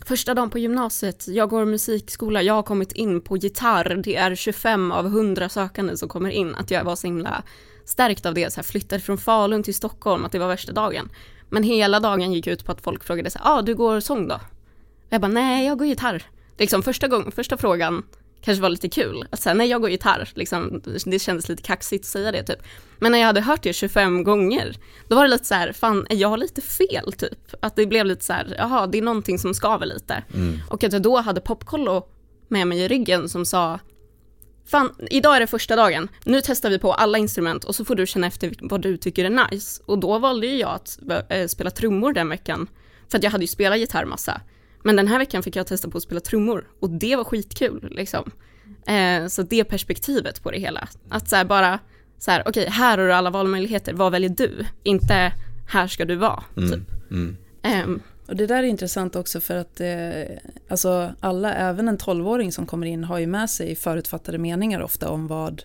[0.06, 4.36] Första dagen på gymnasiet, jag går musikskola, jag har kommit in på gitarr, det är
[4.36, 6.56] 25 av 100 sökande som kommer in.
[6.56, 7.44] Att jag var så himla
[7.86, 11.10] stärkt av det, så här, flyttade från Falun till Stockholm, att det var värsta dagen.
[11.50, 14.28] Men hela dagen gick ut på att folk frågade så här, ah, du går sång
[14.28, 14.36] då?
[14.36, 16.24] Och jag bara, nej, jag går gitarr.
[16.58, 18.04] Liksom första, gång, första frågan
[18.44, 19.28] kanske var lite kul.
[19.30, 22.60] Att säga, nej jag går gitarr, liksom, det kändes lite kaxigt att säga det typ.
[23.00, 26.06] Men när jag hade hört det 25 gånger, då var det lite så här, fan
[26.10, 27.56] jag lite fel typ?
[27.60, 30.24] Att det blev lite så här, jaha det är någonting som skaver lite.
[30.34, 30.60] Mm.
[30.70, 32.08] Och att jag då hade Popkollo
[32.48, 33.80] med mig i ryggen som sa,
[34.66, 37.96] fan idag är det första dagen, nu testar vi på alla instrument och så får
[37.96, 39.84] du känna efter vad du tycker är nice.
[39.86, 42.68] Och då valde ju jag att äh, spela trummor den veckan,
[43.10, 44.42] för att jag hade ju spelat gitarr massa.
[44.84, 47.88] Men den här veckan fick jag testa på att spela trummor och det var skitkul
[47.92, 48.32] liksom.
[48.88, 50.88] Eh, så det perspektivet på det hela.
[51.10, 51.80] Att så här bara,
[52.20, 54.66] så här, okej, okay, här har du alla valmöjligheter, vad väljer du?
[54.84, 55.34] Inte
[55.68, 57.12] här ska du vara, mm, typ.
[57.12, 57.38] Mm.
[57.86, 60.38] Um, och det där är intressant också för att eh,
[60.70, 65.10] alltså alla, även en tolvåring som kommer in har ju med sig förutfattade meningar ofta
[65.10, 65.64] om vad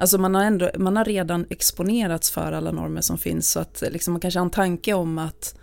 [0.00, 3.82] Alltså man har, ändå, man har redan exponerats för alla normer som finns så att
[3.90, 5.58] liksom man kanske har en tanke om att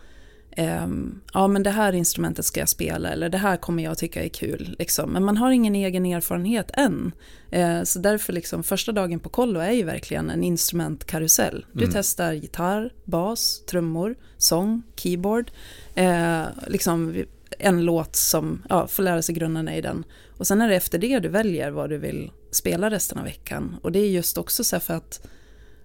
[0.57, 4.23] Um, ja men det här instrumentet ska jag spela eller det här kommer jag tycka
[4.23, 4.75] är kul.
[4.79, 5.11] Liksom.
[5.11, 7.11] Men man har ingen egen erfarenhet än.
[7.55, 11.65] Uh, så därför liksom första dagen på kollo är ju verkligen en instrumentkarusell.
[11.71, 11.93] Du mm.
[11.93, 15.51] testar gitarr, bas, trummor, sång, keyboard.
[15.97, 17.25] Uh, liksom
[17.59, 20.03] en låt som ja, får lära sig grunderna i den.
[20.37, 23.77] Och sen är det efter det du väljer vad du vill spela resten av veckan.
[23.81, 25.27] Och det är just också så för att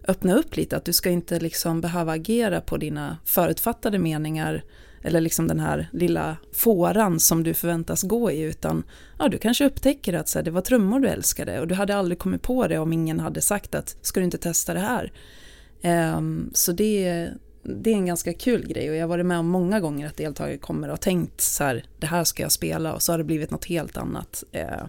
[0.08, 4.64] öppna upp lite, att du ska inte liksom behöva agera på dina förutfattade meningar
[5.02, 8.84] eller liksom den här lilla fåran som du förväntas gå i, utan
[9.18, 11.96] ja, du kanske upptäcker att så här, det var trummor du älskade och du hade
[11.96, 15.12] aldrig kommit på det om ingen hade sagt att ska du inte testa det här?
[16.16, 17.28] Um, så det,
[17.62, 20.16] det är en ganska kul grej och jag har varit med om många gånger att
[20.16, 23.24] deltagare kommer och tänkt så här, det här ska jag spela och så har det
[23.24, 24.84] blivit något helt annat eh,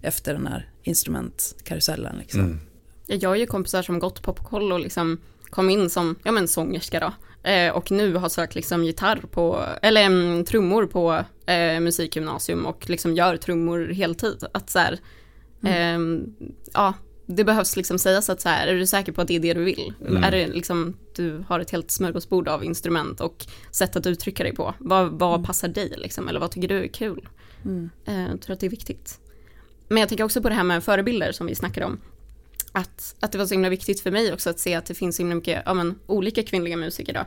[0.00, 2.16] efter den här instrumentkarusellen.
[2.18, 2.40] Liksom.
[2.40, 2.60] Mm.
[3.06, 5.18] Jag har ju kompisar som gått på koll och liksom
[5.50, 7.12] kom in som, ja men sångerska då.
[7.50, 12.90] Eh, och nu har sökt liksom gitarr på, eller um, trummor på eh, musikgymnasium och
[12.90, 14.44] liksom gör trummor heltid.
[14.52, 14.98] Att så här,
[15.62, 16.16] mm.
[16.16, 16.94] eh, ja,
[17.26, 19.54] det behövs liksom sägas att så här, är du säker på att det är det
[19.54, 19.92] du vill?
[20.08, 20.24] Mm.
[20.24, 24.54] Är det liksom, du har ett helt smörgåsbord av instrument och sätt att uttrycka dig
[24.54, 24.74] på.
[24.78, 25.44] Vad, vad mm.
[25.44, 27.28] passar dig liksom, eller vad tycker du är kul?
[27.64, 27.90] Mm.
[28.04, 29.20] Eh, jag tror att det är viktigt.
[29.88, 32.00] Men jag tänker också på det här med förebilder som vi snackade om
[32.74, 35.16] att, att det var så himla viktigt för mig också att se att det finns
[35.16, 37.24] så himla mycket ja, men, olika kvinnliga musiker då.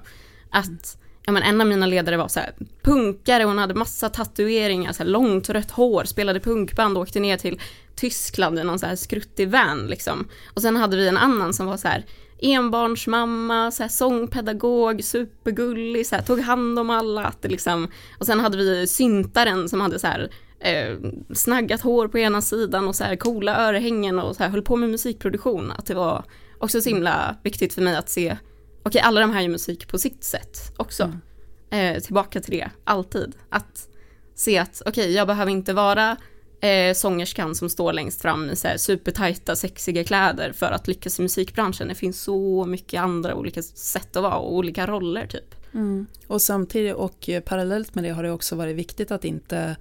[0.49, 4.93] Att ja men en av mina ledare var så här punkare, hon hade massa tatueringar,
[4.93, 7.61] så här långt rött hår, spelade punkband och åkte ner till
[7.95, 10.27] Tyskland i någon så här skruttig van liksom.
[10.53, 12.05] Och sen hade vi en annan som var så här
[12.39, 17.25] enbarnsmamma, så här sångpedagog, supergullig, så här, tog hand om alla.
[17.25, 20.29] Att det liksom, och sen hade vi syntaren som hade så här
[20.59, 20.97] eh,
[21.33, 24.75] snaggat hår på ena sidan och så här coola örhängen och så här höll på
[24.75, 25.71] med musikproduktion.
[25.71, 26.23] Att det var
[26.57, 29.87] också så himla viktigt för mig att se, okej okay, alla de här gör musik
[29.87, 31.03] på sitt sätt också.
[31.03, 31.95] Mm.
[31.95, 33.35] Eh, tillbaka till det, alltid.
[33.49, 33.89] Att
[34.35, 36.17] se att okej, okay, jag behöver inte vara
[36.61, 41.19] eh, sångerskan som står längst fram i så här supertajta, sexiga kläder för att lyckas
[41.19, 41.87] i musikbranschen.
[41.87, 45.55] Det finns så mycket andra olika sätt att vara och olika roller typ.
[45.73, 46.07] Mm.
[46.27, 49.75] Och samtidigt och parallellt med det har det också varit viktigt att inte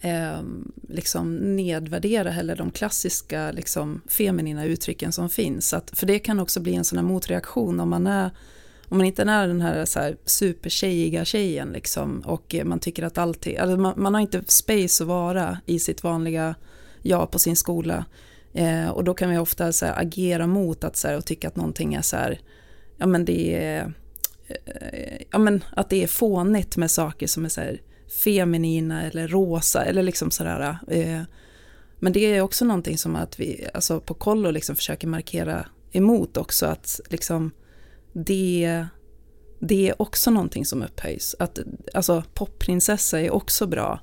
[0.00, 0.42] eh,
[0.88, 5.74] liksom nedvärdera heller de klassiska liksom, feminina uttrycken som finns.
[5.74, 8.30] Att, för det kan också bli en sån här motreaktion om man, är,
[8.88, 13.18] om man inte är den här, så här supertjejiga tjejen liksom, och man tycker att
[13.18, 16.54] alltid, alltså man, man, har inte space att vara i sitt vanliga
[17.02, 18.04] jag på sin skola.
[18.52, 21.48] Eh, och då kan vi ofta så här, agera mot att, så här, och tycka
[21.48, 22.40] att någonting är så här,
[22.96, 23.92] ja men det är,
[24.48, 27.80] eh, ja men att det är fånigt med saker som är så här
[28.24, 30.78] feminina eller rosa eller liksom sådär.
[30.88, 31.22] Eh,
[31.98, 36.36] men det är också någonting som att vi, alltså på kollo liksom försöker markera emot
[36.36, 37.50] också att liksom
[38.12, 38.86] det,
[39.60, 41.36] det är också någonting som upphöjs.
[41.38, 41.58] Att,
[41.94, 44.00] alltså popprinsessa är också bra.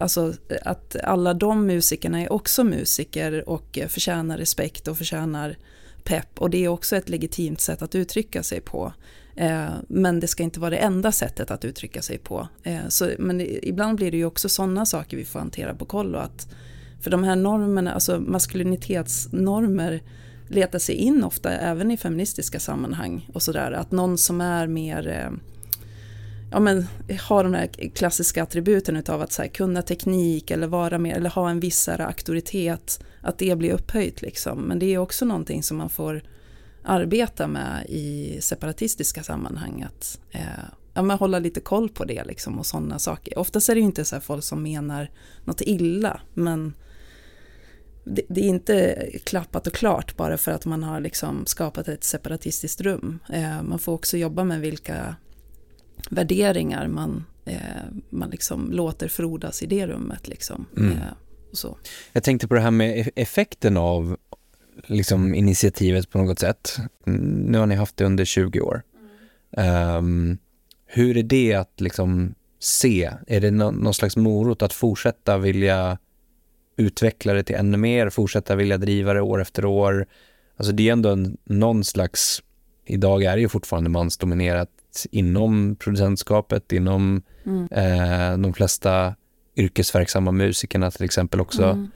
[0.00, 5.56] Alltså att alla de musikerna är också musiker och förtjänar respekt och förtjänar
[6.04, 8.92] pepp och det är också ett legitimt sätt att uttrycka sig på.
[9.36, 12.48] Eh, men det ska inte vara det enda sättet att uttrycka sig på.
[12.62, 16.18] Eh, så, men ibland blir det ju också sådana saker vi får hantera på kollo.
[16.18, 16.48] Att,
[17.00, 20.02] för de här normerna, alltså maskulinitetsnormer
[20.48, 23.72] letar sig in ofta även i feministiska sammanhang och sådär.
[23.72, 25.30] Att någon som är mer eh,
[26.50, 26.86] ja, men,
[27.20, 31.30] har de här klassiska attributen av att så här, kunna teknik eller vara mer eller
[31.30, 34.58] ha en viss auktoritet, att det blir upphöjt liksom.
[34.58, 36.22] Men det är också någonting som man får
[36.86, 39.82] arbeta med i separatistiska sammanhang.
[39.82, 40.40] Att eh,
[40.94, 43.38] ja, men hålla lite koll på det liksom och sådana saker.
[43.38, 45.10] Oftast är det ju inte så folk som menar
[45.44, 46.74] något illa, men
[48.04, 52.04] det, det, är inte klappat och klart bara för att man har liksom skapat ett
[52.04, 53.18] separatistiskt rum.
[53.32, 55.16] Eh, man får också jobba med vilka
[56.10, 57.60] värderingar man, eh,
[58.10, 60.28] man liksom låter frodas i det rummet.
[60.28, 60.66] Liksom.
[60.76, 60.92] Mm.
[60.92, 60.98] Eh,
[61.52, 61.78] så.
[62.12, 64.16] Jag tänkte på det här med effekten av
[64.86, 66.76] liksom initiativet på något sätt.
[67.04, 68.82] Nu har ni haft det under 20 år.
[69.56, 70.38] Um,
[70.86, 73.10] hur är det att liksom se?
[73.26, 75.98] Är det no någon slags morot att fortsätta vilja
[76.76, 80.06] utveckla det till ännu mer, fortsätta vilja driva det år efter år?
[80.56, 82.42] Alltså det är ändå en, någon slags,
[82.84, 84.70] idag är det ju fortfarande mansdominerat
[85.10, 87.68] inom producentskapet, inom mm.
[87.70, 89.14] eh, de flesta
[89.56, 91.64] yrkesverksamma musikerna till exempel också.
[91.64, 91.90] Mm.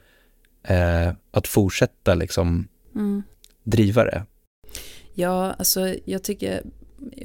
[0.63, 3.23] Eh, att fortsätta liksom mm.
[3.63, 4.25] driva det?
[5.13, 6.63] Ja, alltså jag tycker,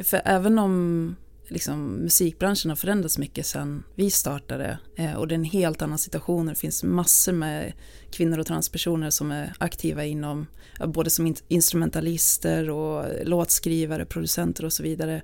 [0.03, 1.17] för även om
[1.49, 5.99] liksom, musikbranschen har förändrats mycket sedan vi startade eh, och det är en helt annan
[5.99, 6.47] situation.
[6.47, 7.73] Det finns massor med
[8.11, 10.47] kvinnor och transpersoner som är aktiva inom
[10.87, 15.23] både som instrumentalister och låtskrivare, producenter och så vidare.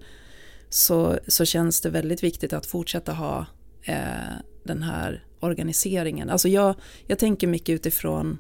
[0.69, 3.47] Så, så känns det väldigt viktigt att fortsätta ha
[3.83, 6.31] eh, den här organiseringen.
[6.31, 6.75] Alltså jag,
[7.07, 8.39] jag tänker mycket utifrån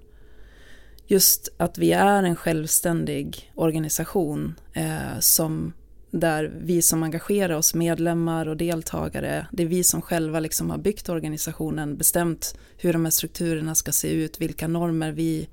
[1.13, 5.73] just att vi är en självständig organisation eh, som
[6.11, 10.79] där vi som engagerar oss, medlemmar och deltagare, det är vi som själva liksom har
[10.79, 15.49] byggt organisationen, bestämt hur de här strukturerna ska se ut, vilka normer vi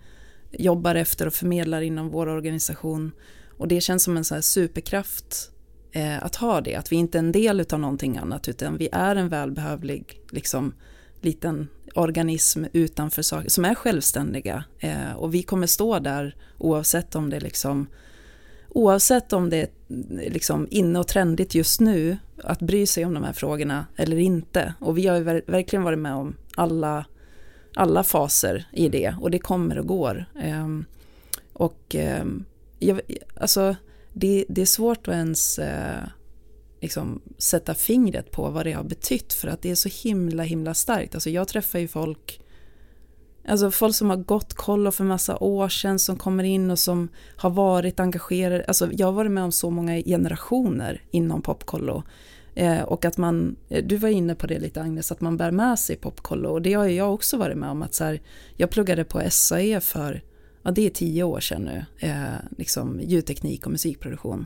[0.52, 3.12] jobbar efter och förmedlar inom vår organisation.
[3.58, 5.52] Och det känns som en så här superkraft
[5.92, 8.90] eh, att ha det, att vi inte är en del av någonting annat, utan vi
[8.92, 10.74] är en välbehövlig liksom,
[11.22, 14.64] liten organism utanför saker som är självständiga.
[14.80, 17.88] Eh, och vi kommer stå där oavsett om det liksom
[18.72, 19.70] Oavsett om det är
[20.30, 24.74] liksom inne och trendigt just nu att bry sig om de här frågorna eller inte.
[24.80, 27.06] Och vi har ju verkligen varit med om alla,
[27.76, 30.26] alla faser i det och det kommer och går.
[30.42, 30.68] Eh,
[31.54, 32.26] och eh,
[32.80, 33.02] jag,
[33.36, 33.76] alltså,
[34.14, 36.04] det, det, är svårt att ens eh,
[36.82, 40.74] liksom sätta fingret på vad det har betytt för att det är så himla himla
[40.74, 41.16] starkt.
[41.16, 42.42] Alltså jag träffar ju folk,
[43.48, 47.10] alltså folk som har gått kollo för massa år sedan som kommer in och som
[47.36, 48.66] har varit engagerade.
[48.68, 52.04] Alltså jag har varit med om så många generationer inom popkollo.
[52.56, 55.52] Eh, och att man, eh, du var inne på det lite Agnes, att man bär
[55.52, 56.50] med sig popkollo.
[56.50, 57.82] Och det har jag också varit med om.
[57.82, 58.22] att så här,
[58.58, 60.24] Jag pluggade på SAE för,
[60.64, 64.46] ja det är tio år sedan nu, eh, liksom ljudteknik och musikproduktion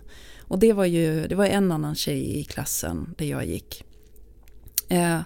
[0.53, 3.83] och det var ju det var en annan tjej i klassen där jag gick.
[4.87, 5.19] Eh,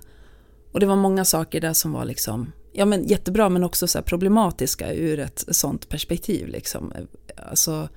[0.72, 4.02] och det var många saker där som var liksom, ja men jättebra men också så
[4.02, 6.92] problematiska ur ett sånt perspektiv liksom.
[6.92, 7.04] Eh,
[7.50, 7.90] alltså,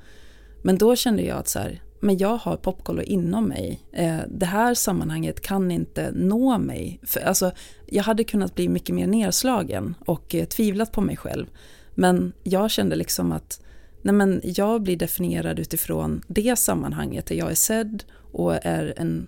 [0.62, 3.80] men då kände jag att så här, men jag har popkollo inom mig.
[3.92, 7.00] Eh, det här sammanhanget kan inte nå mig.
[7.02, 7.52] För, alltså,
[7.86, 11.46] jag hade kunnat bli mycket mer nedslagen och eh, tvivlat på mig själv.
[11.94, 13.60] Men jag kände liksom att
[14.02, 19.26] nej men jag blir definierad utifrån det sammanhanget där jag är sedd och är en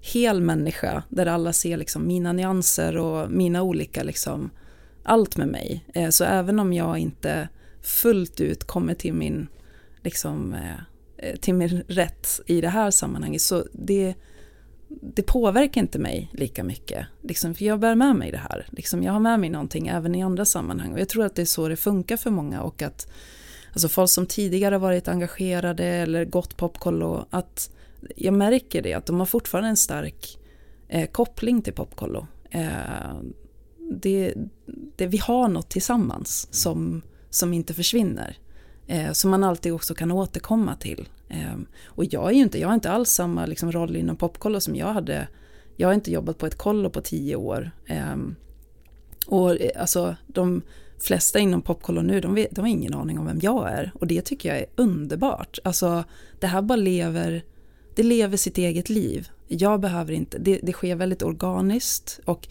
[0.00, 4.50] hel människa där alla ser liksom mina nyanser och mina olika liksom
[5.02, 5.84] allt med mig.
[5.94, 7.48] Eh, så även om jag inte
[7.82, 9.48] fullt ut kommer till min
[10.02, 10.74] liksom eh,
[11.16, 13.42] eh, till min rätt i det här sammanhanget.
[13.42, 14.14] Så det,
[14.88, 17.06] det påverkar inte mig lika mycket.
[17.22, 18.66] Liksom, för jag bär med mig det här.
[18.70, 20.92] Liksom, jag har med mig någonting även i andra sammanhang.
[20.92, 22.62] Och jag tror att det är så det funkar för många.
[22.62, 23.12] Och att
[23.74, 27.70] alltså folk som tidigare varit engagerade eller gått popkollo, att
[28.16, 30.38] jag märker det, att de har fortfarande en stark
[30.88, 32.26] eh, koppling till popkollo.
[32.50, 33.14] Eh,
[33.92, 34.34] det,
[34.96, 38.38] det, vi har något tillsammans som, som inte försvinner.
[38.86, 41.08] Eh, som man alltid också kan återkomma till.
[41.28, 44.76] Eh, och jag, är inte, jag har inte alls samma liksom, roll inom popkollo som
[44.76, 45.28] jag hade.
[45.76, 47.70] Jag har inte jobbat på ett kollo på tio år.
[47.86, 48.16] Eh,
[49.26, 50.62] och eh, alltså de
[51.00, 53.92] flesta inom popkollo nu, de, vet, de har ingen aning om vem jag är.
[53.94, 55.58] Och det tycker jag är underbart.
[55.64, 56.04] Alltså
[56.40, 57.44] det här bara lever,
[57.94, 59.28] det lever sitt eget liv.
[59.48, 62.20] Jag behöver inte, det, det sker väldigt organiskt.
[62.24, 62.48] Och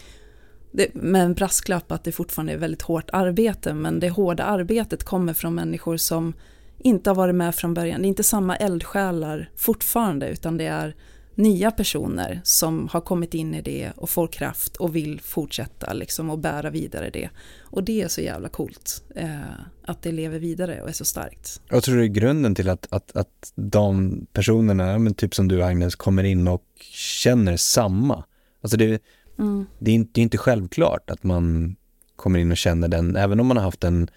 [0.72, 5.04] det, med en brasklapp att det fortfarande är väldigt hårt arbete, men det hårda arbetet
[5.04, 6.34] kommer från människor som
[6.80, 8.02] inte har varit med från början.
[8.02, 10.96] Det är inte samma eldsjälar fortfarande, utan det är
[11.36, 16.30] nya personer som har kommit in i det och får kraft och vill fortsätta liksom
[16.30, 17.30] och bära vidare det.
[17.62, 19.40] Och det är så jävla coolt eh,
[19.86, 21.62] att det lever vidare och är så starkt.
[21.70, 25.64] Jag tror det är grunden till att, att, att de personerna, men typ som du
[25.64, 28.24] Agnes, kommer in och känner samma.
[28.62, 29.02] Alltså det,
[29.40, 29.66] Mm.
[29.80, 31.76] Det, är inte, det är inte självklart att man
[32.16, 34.08] kommer in och känner den, även om man har haft en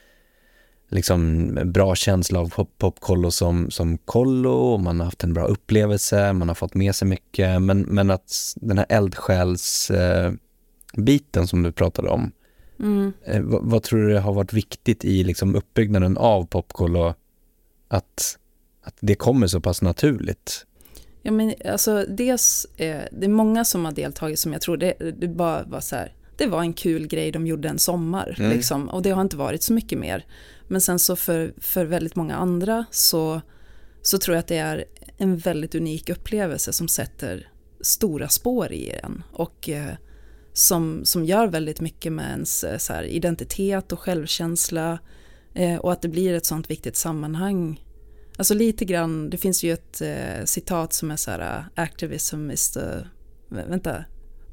[0.89, 5.45] liksom bra känsla av pop, popkollo som, som kollo och man har haft en bra
[5.45, 11.63] upplevelse, man har fått med sig mycket, men, men att den här eldsjälsbiten eh, som
[11.63, 12.33] du pratade om,
[12.81, 13.13] mm.
[13.25, 17.15] eh, vad, vad, tror du har varit viktigt i liksom uppbyggnaden av popkollo,
[17.89, 18.39] att,
[18.83, 20.67] att det kommer så pass naturligt?
[21.23, 24.95] Ja, men alltså dels, eh, det är många som har deltagit som jag tror det,
[25.19, 28.51] det bara var så här, det var en kul grej de gjorde en sommar, mm.
[28.51, 30.25] liksom, och det har inte varit så mycket mer.
[30.69, 33.41] Men sen så för, för väldigt många andra så,
[34.03, 34.85] så tror jag att det är
[35.17, 37.51] en väldigt unik upplevelse som sätter
[37.81, 39.95] stora spår i en och eh,
[40.53, 44.99] som, som gör väldigt mycket med ens eh, så här, identitet och självkänsla
[45.55, 47.81] eh, och att det blir ett sånt viktigt sammanhang
[48.37, 52.51] Alltså lite grann, det finns ju ett eh, citat som är så här, ah, activism
[52.51, 52.81] is the,
[53.49, 54.05] vänta,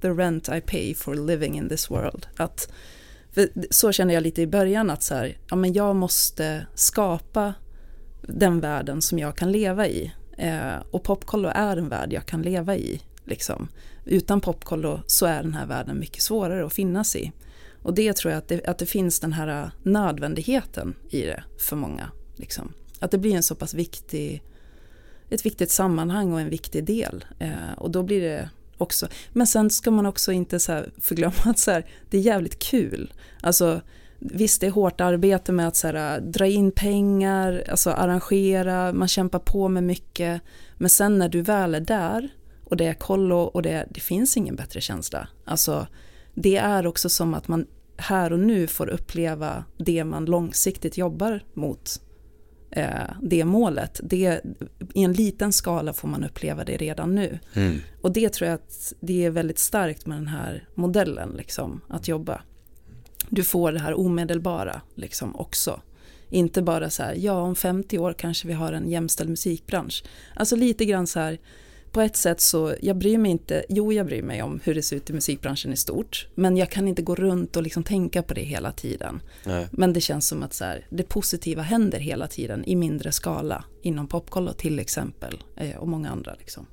[0.01, 2.27] the rent I pay for living in this world.
[2.37, 2.71] Att,
[3.69, 7.53] så kände jag lite i början att så här, ja men jag måste skapa
[8.21, 10.13] den världen som jag kan leva i.
[10.37, 13.01] Eh, och popkollo är en värld jag kan leva i.
[13.25, 13.67] Liksom.
[14.05, 17.31] Utan popkollo så är den här världen mycket svårare att finnas i.
[17.81, 21.43] Och det tror jag att det, att det finns den här eh, nödvändigheten i det
[21.69, 22.11] för många.
[22.35, 22.73] Liksom.
[22.99, 24.43] Att det blir en så pass viktig,
[25.29, 27.25] ett viktigt sammanhang och en viktig del.
[27.39, 28.49] Eh, och då blir det
[28.83, 32.59] också, men sen ska man också inte så förglömma att så här, det är jävligt
[32.59, 33.13] kul.
[33.41, 33.81] Alltså
[34.19, 39.07] visst det är hårt arbete med att så här, dra in pengar, alltså arrangera, man
[39.07, 40.41] kämpar på med mycket.
[40.77, 42.29] Men sen när du väl är där
[42.63, 45.27] och det är kollo och det, det finns ingen bättre känsla.
[45.45, 45.87] Alltså
[46.33, 47.65] det är också som att man
[47.97, 52.01] här och nu får uppleva det man långsiktigt jobbar mot
[53.21, 53.99] det målet.
[54.03, 54.41] Det,
[54.93, 57.39] I en liten skala får man uppleva det redan nu.
[57.53, 57.79] Mm.
[58.01, 62.07] Och det tror jag att det är väldigt starkt med den här modellen, liksom, att
[62.07, 62.41] jobba.
[63.29, 65.81] Du får det här omedelbara liksom, också.
[66.29, 70.03] Inte bara så här, ja om 50 år kanske vi har en jämställd musikbransch.
[70.35, 71.39] Alltså lite grann så här,
[71.93, 74.83] på ett sätt så, jag bryr mig inte, jo jag bryr mig om hur det
[74.83, 78.23] ser ut i musikbranschen i stort, men jag kan inte gå runt och liksom tänka
[78.23, 79.21] på det hela tiden.
[79.45, 79.67] Nej.
[79.71, 83.63] Men det känns som att så här, det positiva händer hela tiden i mindre skala,
[83.81, 86.65] inom popkollo till exempel, eh, och många andra liksom.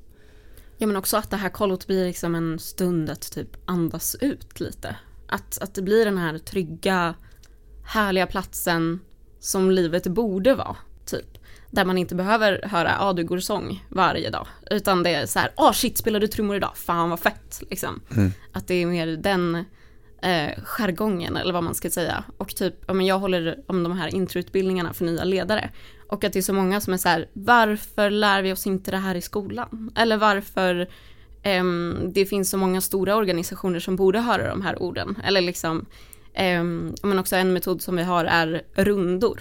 [0.78, 4.60] Ja men också att det här kollot blir liksom en stund att typ andas ut
[4.60, 4.96] lite.
[5.28, 7.14] Att, att det blir den här trygga,
[7.84, 9.00] härliga platsen
[9.40, 10.76] som livet borde vara.
[11.70, 14.46] Där man inte behöver höra Adugor-sång varje dag.
[14.70, 16.76] Utan det är så här, oh, shit, spelar du trummor idag?
[16.76, 18.00] Fan vad fett, liksom.
[18.16, 18.32] Mm.
[18.52, 19.64] Att det är mer den
[20.22, 22.24] eh, jargongen, eller vad man ska säga.
[22.36, 25.70] Och typ, ja, men jag håller om de här introutbildningarna för nya ledare.
[26.08, 28.90] Och att det är så många som är så här, varför lär vi oss inte
[28.90, 29.90] det här i skolan?
[29.96, 30.88] Eller varför
[31.60, 35.18] um, det finns så många stora organisationer som borde höra de här orden.
[35.24, 35.86] Eller liksom,
[36.60, 39.40] um, men också en metod som vi har är rundor.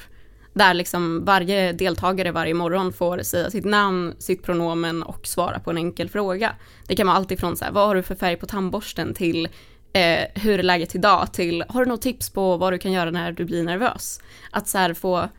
[0.60, 5.72] Där liksom varje deltagare varje morgon får säga sitt namn, sitt pronomen och svara på
[5.72, 6.56] en enkel fråga.
[6.88, 9.46] Det kan vara allt ifrån så här, vad har du för färg på tandborsten till
[9.94, 13.12] eh, hur är läget idag till har du något tips på vad du kan göra
[13.12, 14.22] när du blir nervös?
[14.52, 15.30] Att så här få,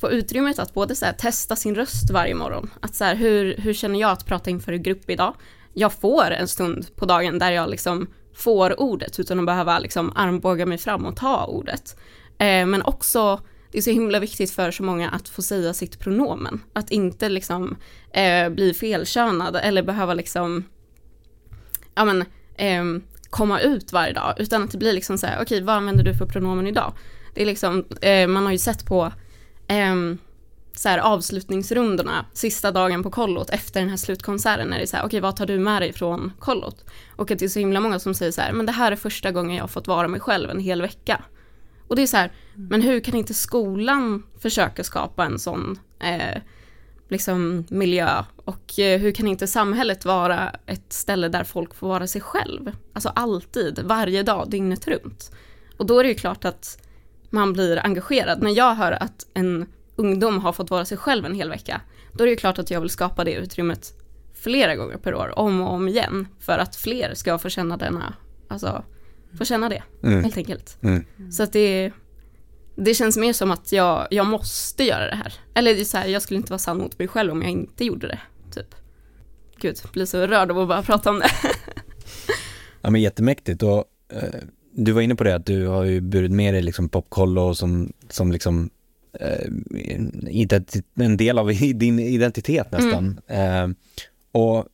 [0.00, 2.70] få utrymmet att både så här, testa sin röst varje morgon.
[2.80, 5.34] Att så här, hur, hur känner jag att prata inför en grupp idag?
[5.72, 10.12] Jag får en stund på dagen där jag liksom får ordet utan att behöva liksom
[10.16, 11.96] armbåga mig fram och ta ordet.
[12.38, 13.40] Eh, men också
[13.74, 16.60] det är så himla viktigt för så många att få säga sitt pronomen.
[16.72, 17.76] Att inte liksom
[18.10, 20.64] eh, bli felkönad eller behöva liksom,
[21.94, 25.42] ja men, eh, komma ut varje dag, utan att det blir liksom så här, okej,
[25.42, 26.92] okay, vad använder du för pronomen idag?
[27.34, 29.12] Det är liksom, eh, man har ju sett på
[29.68, 29.94] eh,
[30.74, 34.96] så här, avslutningsrundorna sista dagen på kollot efter den här slutkonserten när det är så
[34.96, 36.84] här, okej, okay, vad tar du med dig från kollot?
[37.16, 38.96] Och att det är så himla många som säger så här, men det här är
[38.96, 41.24] första gången jag har fått vara mig själv en hel vecka.
[41.88, 42.68] Och det är så här, mm.
[42.68, 46.40] men hur kan inte skolan försöka skapa en sån eh,
[47.08, 52.06] liksom miljö och eh, hur kan inte samhället vara ett ställe där folk får vara
[52.06, 52.72] sig själv?
[52.92, 55.30] Alltså alltid, varje dag, dygnet runt.
[55.76, 56.78] Och då är det ju klart att
[57.30, 58.42] man blir engagerad.
[58.42, 59.66] När jag hör att en
[59.96, 61.80] ungdom har fått vara sig själv en hel vecka,
[62.12, 63.92] då är det ju klart att jag vill skapa det utrymmet
[64.34, 68.14] flera gånger per år, om och om igen, för att fler ska få känna denna,
[68.48, 68.84] alltså,
[69.38, 70.22] få känna det, mm.
[70.22, 70.78] helt enkelt.
[70.82, 71.04] Mm.
[71.30, 71.92] Så att det
[72.76, 75.34] det känns mer som att jag, jag måste göra det här.
[75.54, 77.50] Eller det är så här, jag skulle inte vara sann mot mig själv om jag
[77.50, 78.20] inte gjorde det.
[78.54, 78.74] Typ.
[79.60, 81.30] Gud, jag blir så rörd av att bara prata om det.
[82.82, 84.40] ja men jättemäktigt och eh,
[84.72, 87.92] du var inne på det att du har ju burit med dig liksom popkollo som,
[88.08, 88.70] som liksom
[89.20, 89.46] eh,
[90.94, 93.20] en del av din identitet nästan.
[93.26, 93.70] Mm.
[93.70, 93.76] Eh,
[94.32, 94.66] och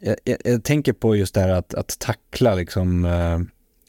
[0.00, 3.40] jag, jag, jag, tänker på just det här att, att tackla liksom eh,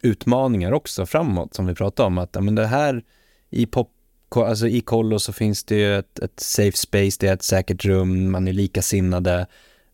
[0.02, 2.18] utmaningar också framåt som vi pratade om.
[2.18, 3.04] Att men det här
[3.50, 3.92] i pop
[4.36, 7.86] alltså i kollo så finns det ju ett, ett, safe space, det är ett säkert
[7.86, 9.48] rum, man är likasinnade.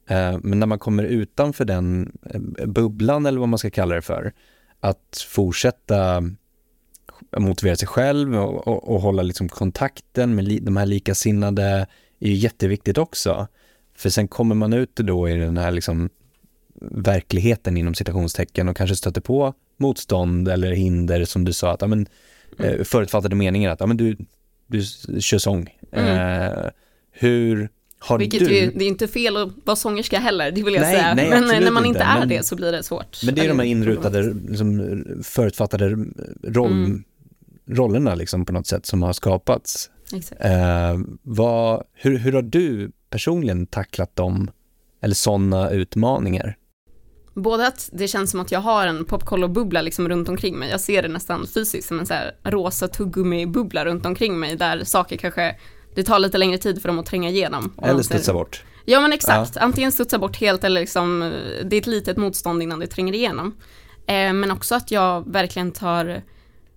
[0.08, 4.02] Eh, men när man kommer utanför den eh, bubblan eller vad man ska kalla det
[4.02, 4.34] för,
[4.80, 6.24] att fortsätta
[7.38, 11.88] motivera sig själv och, och, och hålla liksom kontakten med li, de här likasinnade
[12.20, 13.48] är ju jätteviktigt också.
[13.96, 16.10] För sen kommer man ut då i den här liksom
[16.82, 21.88] verkligheten inom citationstecken och kanske stöter på motstånd eller hinder som du sa att ja,
[21.88, 22.08] men,
[22.60, 22.74] mm.
[22.74, 24.18] eh, förutfattade meningar att ja, men du,
[24.68, 24.82] du
[25.22, 25.78] kör sång.
[25.92, 26.08] Mm.
[26.08, 26.70] Eh,
[27.12, 27.70] hur
[28.00, 28.56] har Vilket du...
[28.56, 31.14] Ju, det är inte fel att vara sångerska heller, det vill jag nej, säga.
[31.14, 33.24] Nej, men när man inte är men, det så blir det svårt.
[33.26, 35.90] Men det är de här inrutade, liksom, förutfattade
[36.44, 37.04] roll, mm.
[37.70, 39.90] rollerna liksom, på något sätt som har skapats.
[40.40, 44.52] Eh, vad, hur, hur har du personligen tacklat dem,
[45.02, 46.58] eller sådana utmaningar?
[47.34, 50.70] Både att det känns som att jag har en popkollo-bubbla liksom runt omkring mig.
[50.70, 54.84] Jag ser det nästan fysiskt som en så här rosa tuggummi-bubbla runt omkring mig där
[54.84, 55.56] saker kanske,
[55.96, 57.74] det tar lite längre tid för dem att tränga igenom.
[57.84, 58.64] Eller studsa bort.
[58.86, 59.62] Ja men exakt, ja.
[59.62, 63.56] antingen studsa bort helt eller liksom, det är ett litet motstånd innan det tränger igenom.
[64.08, 66.22] Eh, men också att jag verkligen tar,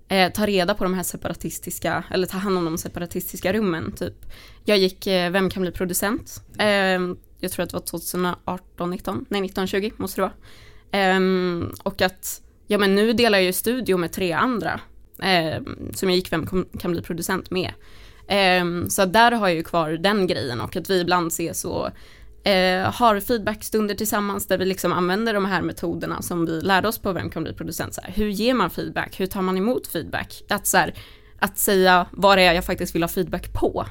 [0.09, 3.92] eh, tar reda på de här separatistiska, eller tar hand om de separatistiska rummen.
[3.92, 4.14] Typ.
[4.64, 6.42] Jag gick eh, Vem kan bli producent?
[6.59, 6.98] Eh,
[7.41, 11.16] jag tror att det var 2018, 19, nej 1920 måste det vara.
[11.16, 14.80] Um, och att, ja men nu delar jag ju studio med tre andra
[15.57, 17.72] um, som jag gick Vem kan bli producent med.
[18.62, 21.87] Um, så där har jag ju kvar den grejen och att vi ibland ses och
[21.87, 26.99] uh, har feedbackstunder tillsammans där vi liksom använder de här metoderna som vi lärde oss
[26.99, 27.95] på Vem kan bli producent.
[27.95, 29.20] Så här, hur ger man feedback?
[29.20, 30.45] Hur tar man emot feedback?
[30.49, 30.95] Att, så här,
[31.39, 33.87] att säga vad det är jag faktiskt vill ha feedback på.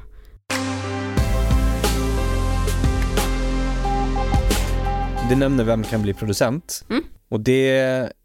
[5.29, 6.85] Du nämner Vem kan bli producent?
[6.89, 7.03] Mm.
[7.29, 7.69] Och det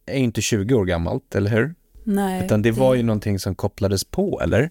[0.06, 1.74] är inte 20 år gammalt, eller hur?
[2.04, 2.44] Nej.
[2.44, 4.70] Utan det, det var ju någonting som kopplades på, eller?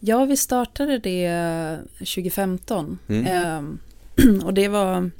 [0.00, 2.98] Ja, vi startade det 2015.
[3.08, 3.26] Mm.
[3.26, 3.78] Ehm,
[4.44, 5.10] och det var...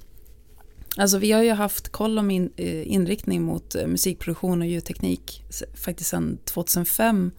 [0.97, 5.45] Alltså vi har ju haft koll om in, eh, inriktning mot eh, musikproduktion och ljudteknik
[5.84, 7.30] faktiskt sedan 2005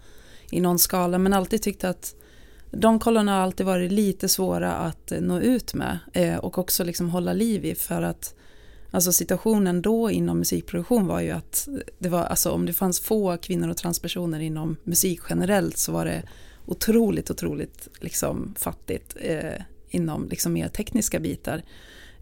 [0.51, 2.15] i någon skala, men alltid tyckt att
[2.71, 7.09] de kollorna har alltid varit lite svåra att nå ut med eh, och också liksom
[7.09, 8.35] hålla liv i för att
[8.93, 11.67] Alltså situationen då inom musikproduktion var ju att
[11.99, 16.05] det var, alltså om det fanns få kvinnor och transpersoner inom musik generellt så var
[16.05, 16.23] det
[16.65, 21.63] otroligt, otroligt liksom fattigt eh, inom liksom mer tekniska bitar.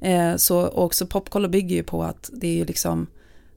[0.02, 3.08] Eh, så också popkollo bygger ju på att det är ju liksom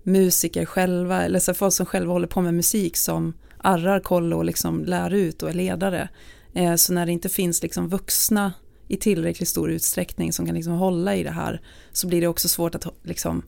[0.02, 4.44] musiker själva, eller så folk som själva håller på med musik som arrar kollo och
[4.44, 6.08] liksom lär ut och är ledare.
[6.54, 8.52] Eh, så när det inte finns liksom vuxna
[8.88, 11.60] i tillräckligt stor utsträckning som kan liksom hålla i det här
[11.92, 13.42] så blir det också svårt att liksom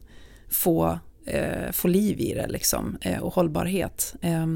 [0.48, 4.14] få, eh, få liv i det liksom, eh, och hållbarhet.
[4.20, 4.46] Eh,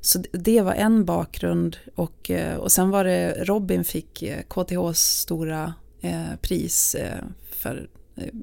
[0.00, 5.00] så det var en bakgrund och, eh, och sen var det Robin fick eh, KTHs
[5.00, 8.34] stora eh, pris eh, för eh,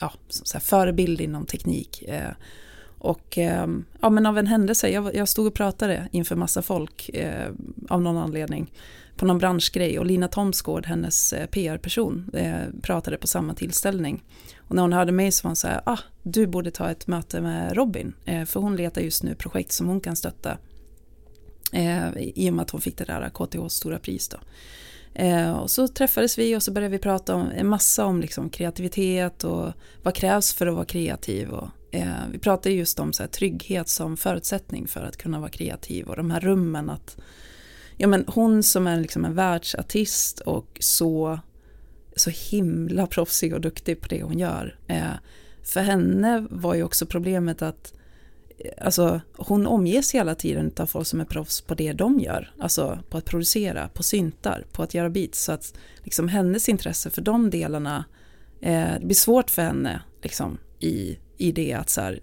[0.00, 2.02] ja, så här, förebild inom teknik.
[2.02, 2.30] Eh,
[2.98, 7.08] och ehm, ja, men av en händelse, jag, jag stod och pratade inför massa folk
[7.08, 7.50] eh,
[7.88, 8.72] av någon anledning
[9.22, 14.24] på någon branschgrej och Lina Thomsgård, hennes eh, PR-person, eh, pratade på samma tillställning.
[14.58, 17.06] Och när hon hörde mig så var hon så här, ah, du borde ta ett
[17.06, 20.58] möte med Robin, eh, för hon letar just nu projekt som hon kan stötta.
[22.16, 24.38] I och med att hon fick det där KTHs stora pris då.
[25.62, 29.44] Och så träffades vi och så började vi prata om en massa om liksom kreativitet
[29.44, 31.50] och vad krävs för att vara kreativ.
[31.50, 35.50] Och, eh, vi pratade just om så här, trygghet som förutsättning för att kunna vara
[35.50, 37.16] kreativ och de här rummen att
[38.02, 41.38] ja, men hon som är liksom en världsartist och så,
[42.16, 44.78] så himla proffsig och duktig på det hon gör.
[44.86, 45.12] Eh,
[45.62, 47.94] för henne var ju också problemet att
[48.58, 52.52] eh, alltså, hon omges hela tiden av folk som är proffs på det de gör.
[52.58, 55.44] Alltså på att producera, på syntar, på att göra beats.
[55.44, 58.04] Så att liksom, hennes intresse för de delarna,
[58.60, 62.20] eh, det blir svårt för henne liksom, i, i det att så här,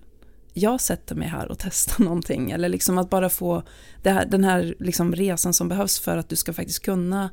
[0.60, 2.52] jag sätter mig här och testar någonting.
[2.52, 3.64] Eller liksom att bara få
[4.04, 7.30] här, den här liksom resan som behövs för att du ska faktiskt kunna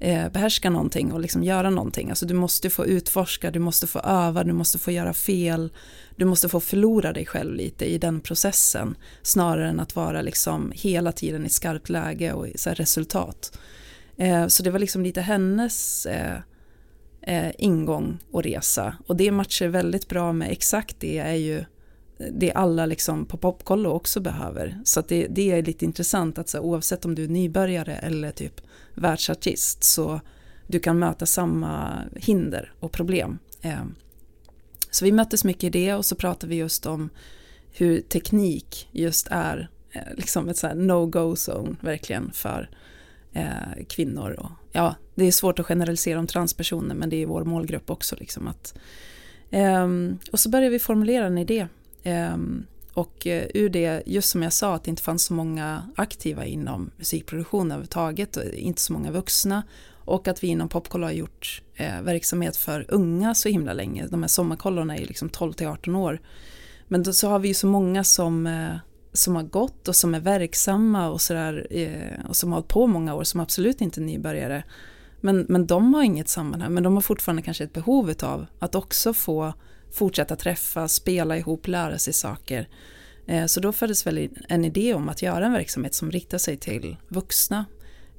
[0.00, 2.10] eh, behärska någonting och liksom göra någonting.
[2.10, 5.72] Alltså du måste få utforska, du måste få öva, du måste få göra fel.
[6.16, 8.96] Du måste få förlora dig själv lite i den processen.
[9.22, 13.58] Snarare än att vara liksom hela tiden i skarpt läge och så resultat.
[14.16, 16.36] Eh, så det var liksom lite hennes eh,
[17.22, 18.96] eh, ingång och resa.
[19.06, 21.64] Och det matchar väldigt bra med exakt det är ju
[22.30, 24.78] det alla liksom på Popkollo också behöver.
[24.84, 28.60] Så det, det, är lite intressant att så, oavsett om du är nybörjare eller typ
[28.94, 30.20] världsartist så
[30.66, 33.38] du kan möta samma hinder och problem.
[33.62, 33.84] Eh,
[34.90, 37.10] så vi möttes mycket i det och så pratade vi just om
[37.72, 42.70] hur teknik just är eh, liksom ett no-go zone verkligen för
[43.32, 44.30] eh, kvinnor.
[44.30, 48.16] Och, ja, det är svårt att generalisera om transpersoner men det är vår målgrupp också.
[48.18, 48.74] Liksom att,
[49.50, 49.88] eh,
[50.32, 51.68] och så började vi formulera en idé
[52.02, 55.82] Ehm, och eh, ur det, just som jag sa, att det inte fanns så många
[55.96, 59.62] aktiva inom musikproduktion överhuvudtaget, inte så många vuxna.
[60.04, 64.06] Och att vi inom Popkolla har gjort eh, verksamhet för unga så himla länge.
[64.06, 66.20] De här sommarkollorna är liksom 12 till 18 år.
[66.88, 68.74] Men då så har vi ju så många som, eh,
[69.12, 72.86] som har gått och som är verksamma och, sådär, eh, och som har hållit på
[72.86, 74.64] många år som absolut inte är nybörjare.
[75.20, 78.74] Men, men de har inget sammanhang, men de har fortfarande kanske ett behov av att
[78.74, 79.52] också få
[79.92, 82.68] fortsätta träffas, spela ihop, lära sig saker.
[83.26, 86.56] Eh, så då föddes väl en idé om att göra en verksamhet som riktar sig
[86.56, 87.64] till vuxna.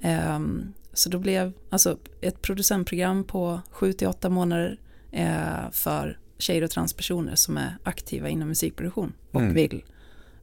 [0.01, 4.79] Ehm, så då blev alltså ett producentprogram på 7-8 månader
[5.11, 9.53] eh, för tjejer och transpersoner som är aktiva inom musikproduktion och mm.
[9.53, 9.83] vill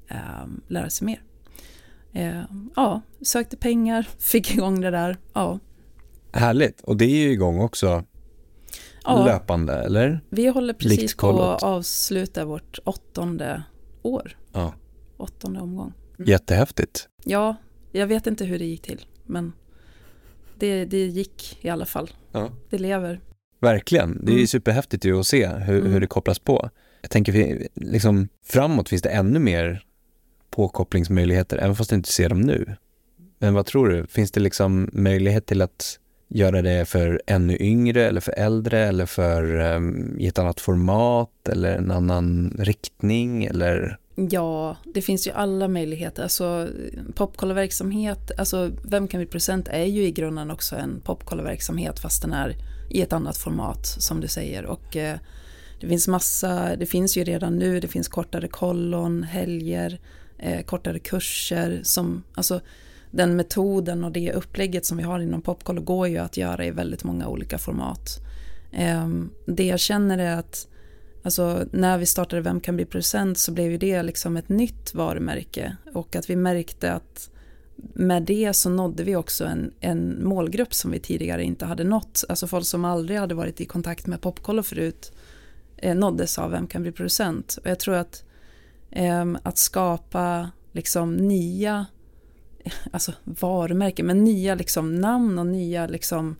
[0.08, 1.22] ehm, lära sig mer.
[2.12, 5.16] Ehm, ja, sökte pengar, fick igång det där.
[5.32, 5.58] Ja.
[6.32, 8.04] Härligt, och det är ju igång också
[9.04, 10.20] ja, löpande, eller?
[10.30, 13.62] Vi håller precis på att avsluta vårt åttonde
[14.02, 14.36] år.
[14.52, 14.74] Ja.
[15.16, 15.92] Åttonde omgång.
[16.18, 16.30] Mm.
[16.30, 17.08] Jättehäftigt.
[17.24, 17.56] Ja,
[17.92, 19.52] jag vet inte hur det gick till, men
[20.58, 22.10] det, det gick i alla fall.
[22.32, 22.50] Ja.
[22.70, 23.20] Det lever.
[23.60, 24.46] Verkligen, det är mm.
[24.46, 25.92] superhäftigt ju att se hur, mm.
[25.92, 26.70] hur det kopplas på.
[27.00, 29.84] Jag tänker, liksom, framåt finns det ännu mer
[30.50, 32.76] påkopplingsmöjligheter, även fast du inte ser dem nu.
[33.38, 35.98] Men vad tror du, finns det liksom möjlighet till att
[36.30, 41.48] göra det för ännu yngre eller för äldre eller för um, i ett annat format
[41.48, 43.98] eller en annan riktning eller?
[44.14, 46.22] Ja, det finns ju alla möjligheter.
[46.22, 46.68] Alltså
[47.14, 52.32] popkollarverksamhet, alltså Vem kan bli producent är ju i grunden också en popkollarverksamhet fast den
[52.32, 52.56] är
[52.90, 55.18] i ett annat format som du säger och eh,
[55.80, 60.00] det finns massa, det finns ju redan nu, det finns kortare kollon, helger,
[60.38, 62.60] eh, kortare kurser som, alltså
[63.10, 66.70] den metoden och det upplägget som vi har inom Popkollo går ju att göra i
[66.70, 68.20] väldigt många olika format.
[68.72, 70.68] Ehm, det jag känner är att
[71.22, 74.94] alltså, när vi startade Vem kan bli producent så blev ju det liksom ett nytt
[74.94, 77.30] varumärke och att vi märkte att
[77.94, 82.24] med det så nådde vi också en, en målgrupp som vi tidigare inte hade nått.
[82.28, 85.12] Alltså folk som aldrig hade varit i kontakt med Popkollo förut
[85.76, 87.58] eh, nåddes av Vem kan bli producent.
[87.64, 88.24] Och jag tror att
[88.90, 91.86] eh, att skapa liksom nya
[92.92, 96.36] alltså varumärken, men nya liksom namn och nya liksom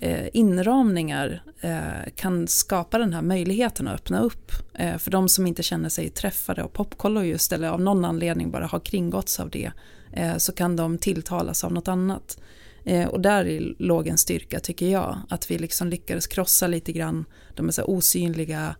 [0.00, 4.52] eh, inramningar eh, kan skapa den här möjligheten att öppna upp.
[4.74, 8.50] Eh, för de som inte känner sig träffade av popkollo just, eller av någon anledning
[8.50, 9.72] bara har kringgåtts av det,
[10.12, 12.38] eh, så kan de tilltalas av något annat.
[12.84, 17.24] Eh, och där låg en styrka tycker jag, att vi liksom lyckades krossa lite grann
[17.54, 18.76] de här osynliga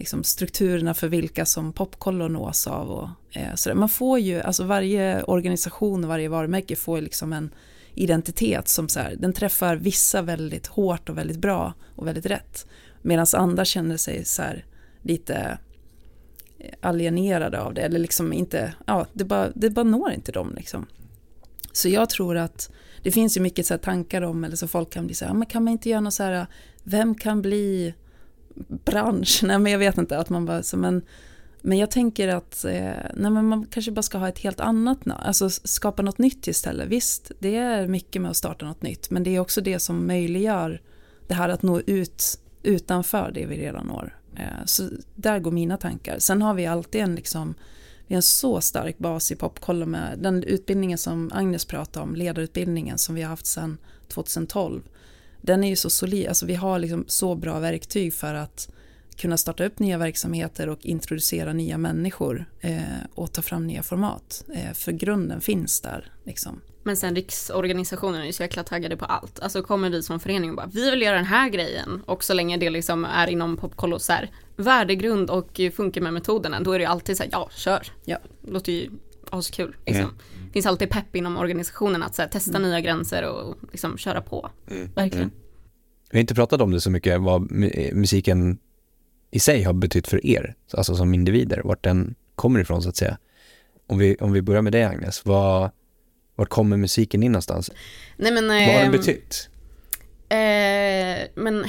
[0.00, 2.90] liksom, strukturerna för vilka som popkollor nås av.
[2.90, 7.32] Och, eh, så Man får ju, alltså varje organisation och varje varumärke får ju liksom
[7.32, 7.50] en
[7.94, 12.66] identitet som så här, den träffar vissa väldigt hårt och väldigt bra och väldigt rätt.
[13.02, 14.64] Medan andra känner sig så här
[15.02, 15.58] lite
[16.58, 20.52] eh, alienerade av det eller liksom inte, ja, det bara, det bara når inte dem
[20.56, 20.86] liksom.
[21.72, 22.70] Så jag tror att
[23.02, 25.46] det finns ju mycket så tankar om, eller så folk kan bli så här, men
[25.46, 26.46] kan man inte göra något så här,
[26.84, 27.94] vem kan bli
[28.68, 29.40] bransch?
[29.44, 31.02] Nej men jag vet inte, att man bara, så, men,
[31.62, 35.04] men jag tänker att eh, nej, men man kanske bara ska ha ett helt annat
[35.04, 36.88] namn, alltså skapa något nytt istället.
[36.88, 40.06] Visst, det är mycket med att starta något nytt, men det är också det som
[40.06, 40.82] möjliggör
[41.26, 44.18] det här att nå ut utanför det vi redan når.
[44.36, 46.18] Eh, så där går mina tankar.
[46.18, 47.54] Sen har vi alltid en, liksom,
[48.06, 52.14] vi har en så stark bas i Popkollo med den utbildningen som Agnes pratade om,
[52.14, 54.82] ledarutbildningen som vi har haft sedan 2012.
[55.42, 58.68] Den är ju så solid, alltså vi har liksom så bra verktyg för att
[59.16, 62.80] kunna starta upp nya verksamheter och introducera nya människor eh,
[63.14, 64.44] och ta fram nya format.
[64.54, 66.12] Eh, för grunden finns där.
[66.24, 66.60] Liksom.
[66.82, 69.40] Men sen riksorganisationen är ju så jäkla taggade på allt.
[69.40, 72.02] Alltså kommer vi som förening och bara, vi vill göra den här grejen.
[72.06, 76.60] Och så länge det liksom är inom popkollo så här, värdegrund och funkar med metoderna,
[76.60, 77.86] då är det ju alltid så här, ja, kör.
[78.04, 78.18] Ja.
[78.40, 78.90] Det låter ju
[79.30, 79.76] askul.
[79.86, 80.04] Liksom.
[80.04, 80.14] Mm.
[80.50, 82.62] Det finns alltid pepp inom organisationen att här, testa mm.
[82.62, 84.50] nya gränser och liksom köra på.
[84.70, 84.90] Mm.
[84.94, 85.28] Verkligen.
[85.28, 85.36] Mm.
[86.10, 87.50] Vi har inte pratat om det så mycket, vad
[87.92, 88.58] musiken
[89.30, 92.96] i sig har betytt för er, alltså som individer, vart den kommer ifrån så att
[92.96, 93.18] säga.
[93.86, 95.70] Om vi, om vi börjar med det Agnes, vad,
[96.36, 97.70] vart kommer musiken in någonstans?
[98.16, 99.48] Nej, men, vad har den ehm, betytt?
[100.28, 101.64] Eh, men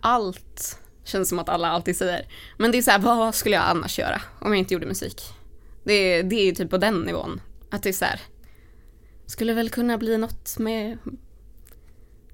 [0.00, 2.26] allt känns som att alla alltid säger.
[2.58, 5.22] Men det är så här, vad skulle jag annars göra om jag inte gjorde musik?
[5.84, 7.40] Det, det är ju typ på den nivån.
[7.70, 8.20] Att det är så här,
[9.26, 10.98] skulle väl kunna bli något med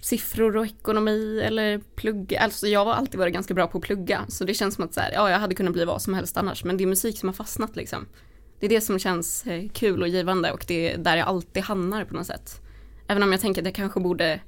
[0.01, 2.41] siffror och ekonomi eller plugga.
[2.41, 4.95] Alltså jag har alltid varit ganska bra på att plugga så det känns som att
[4.95, 7.19] så här, ja jag hade kunnat bli vad som helst annars men det är musik
[7.19, 8.07] som har fastnat liksom.
[8.61, 11.63] Det är det som känns eh, kul och givande och det är där jag alltid
[11.63, 12.61] hamnar på något sätt.
[13.09, 14.41] Även om jag tänker att jag kanske borde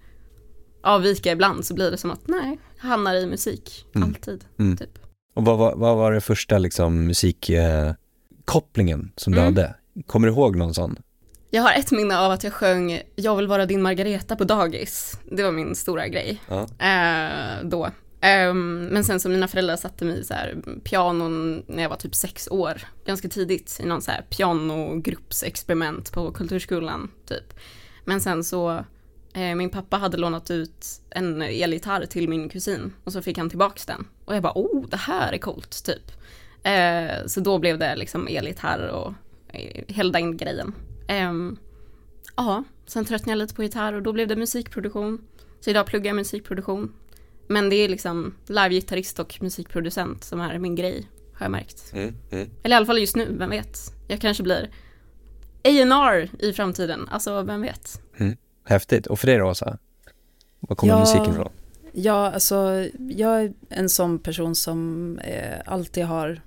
[0.82, 4.08] avvika ibland så blir det som att nej, jag hamnar i musik, mm.
[4.08, 4.44] alltid.
[4.58, 4.76] Mm.
[4.76, 4.98] Typ.
[5.34, 9.54] Och vad, vad, vad, var det första liksom musikkopplingen eh, som du mm.
[9.54, 9.74] hade?
[10.06, 10.96] Kommer du ihåg någon sån?
[11.50, 15.20] Jag har ett minne av att jag sjöng Jag vill vara din Margareta på dagis.
[15.30, 16.66] Det var min stora grej ja.
[16.86, 17.90] eh, då.
[18.50, 21.96] Um, men sen så mina föräldrar satte mig i så här pianon när jag var
[21.96, 27.54] typ sex år, ganska tidigt i någon så här pianogruppsexperiment på kulturskolan typ.
[28.04, 28.84] Men sen så,
[29.34, 33.50] eh, min pappa hade lånat ut en elgitarr till min kusin och så fick han
[33.50, 34.06] tillbaks den.
[34.24, 36.12] Och jag bara, oh det här är coolt typ.
[36.62, 39.14] Eh, så då blev det liksom elgitarr och eh,
[39.88, 40.74] hela den grejen.
[41.28, 41.58] Um,
[42.36, 45.20] ja, sen tröttnade jag lite på gitarr och då blev det musikproduktion.
[45.60, 46.92] Så idag pluggar jag musikproduktion.
[47.46, 51.92] Men det är liksom livegitarrist och musikproducent som är min grej, har jag märkt.
[51.92, 52.50] Mm, mm.
[52.62, 53.78] Eller i alla fall just nu, vem vet?
[54.08, 54.70] Jag kanske blir
[55.64, 58.02] A&R i framtiden, alltså vem vet?
[58.16, 58.36] Mm.
[58.64, 59.06] Häftigt.
[59.06, 59.78] Och för dig då, Åsa?
[60.60, 61.52] Var kommer ja, musiken ifrån?
[61.92, 66.40] Ja, alltså jag är en sån person som eh, alltid har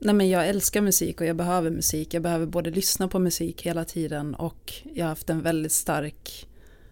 [0.00, 2.14] Nej, men jag älskar musik och jag behöver musik.
[2.14, 6.48] Jag behöver både lyssna på musik hela tiden och jag har haft en väldigt stark,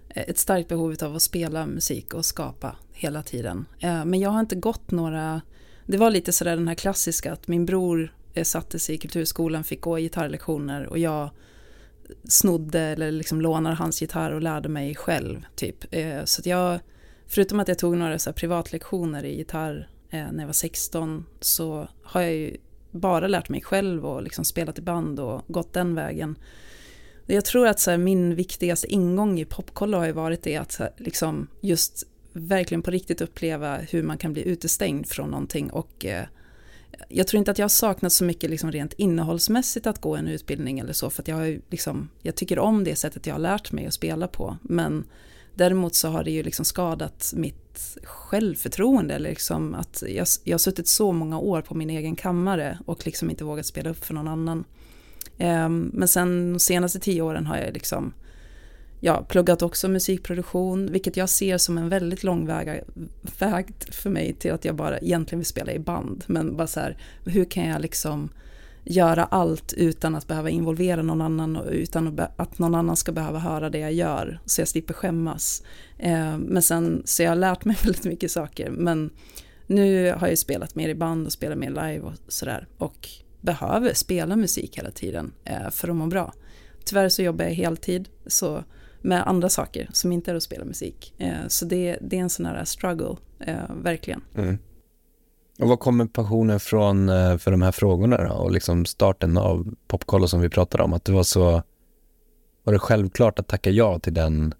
[0.08, 3.66] eh, ett starkt behov av att spela musik och skapa hela tiden.
[3.80, 5.40] Eh, men jag har inte gått några,
[5.86, 9.64] det var lite sådär den här klassiska att min bror eh, satte sig i kulturskolan,
[9.64, 11.30] fick gå gitarrlektioner och jag
[12.28, 15.46] snodde eller liksom lånade hans gitarr och lärde mig själv.
[15.54, 15.84] typ.
[16.24, 16.80] Så att jag,
[17.26, 22.20] förutom att jag tog några så privatlektioner i gitarr när jag var 16 så har
[22.20, 22.56] jag ju
[22.96, 26.38] bara lärt mig själv och liksom spelat i band och gått den vägen.
[27.26, 30.76] Jag tror att så här, min viktigaste ingång i popkollo har ju varit det att
[30.76, 36.04] här, liksom just verkligen på riktigt uppleva hur man kan bli utestängd från någonting och
[36.04, 36.24] eh,
[37.08, 40.28] jag tror inte att jag har saknat så mycket liksom rent innehållsmässigt att gå en
[40.28, 43.40] utbildning eller så för att jag har liksom, jag tycker om det sättet jag har
[43.40, 45.04] lärt mig att spela på men
[45.56, 47.65] Däremot så har det ju liksom skadat mitt
[48.04, 49.14] självförtroende.
[49.14, 53.06] Eller liksom att jag, jag har suttit så många år på min egen kammare och
[53.06, 54.64] liksom inte vågat spela upp för någon annan.
[55.38, 58.12] Um, men sen de senaste tio åren har jag liksom
[59.00, 62.82] ja, pluggat också musikproduktion, vilket jag ser som en väldigt lång väg,
[63.38, 66.24] väg för mig till att jag bara egentligen vill spela i band.
[66.26, 68.30] Men bara så här, hur kan jag liksom
[68.86, 73.38] göra allt utan att behöva involvera någon annan och utan att någon annan ska behöva
[73.38, 75.62] höra det jag gör så jag slipper skämmas.
[75.98, 79.10] Eh, men sen så jag har lärt mig väldigt mycket saker men
[79.66, 83.08] nu har jag spelat mer i band och spelat mer live och sådär och
[83.40, 86.32] behöver spela musik hela tiden eh, för att må bra.
[86.84, 88.64] Tyvärr så jobbar jag heltid så
[89.02, 91.14] med andra saker som inte är att spela musik.
[91.18, 94.20] Eh, så det, det är en sån här struggle, eh, verkligen.
[94.34, 94.58] Mm.
[95.58, 98.34] Och vad kommer passionen från eh, för de här frågorna då?
[98.34, 101.62] Och liksom starten av Popkollo som vi pratade om, att det var så,
[102.64, 104.54] var det självklart att tacka ja till den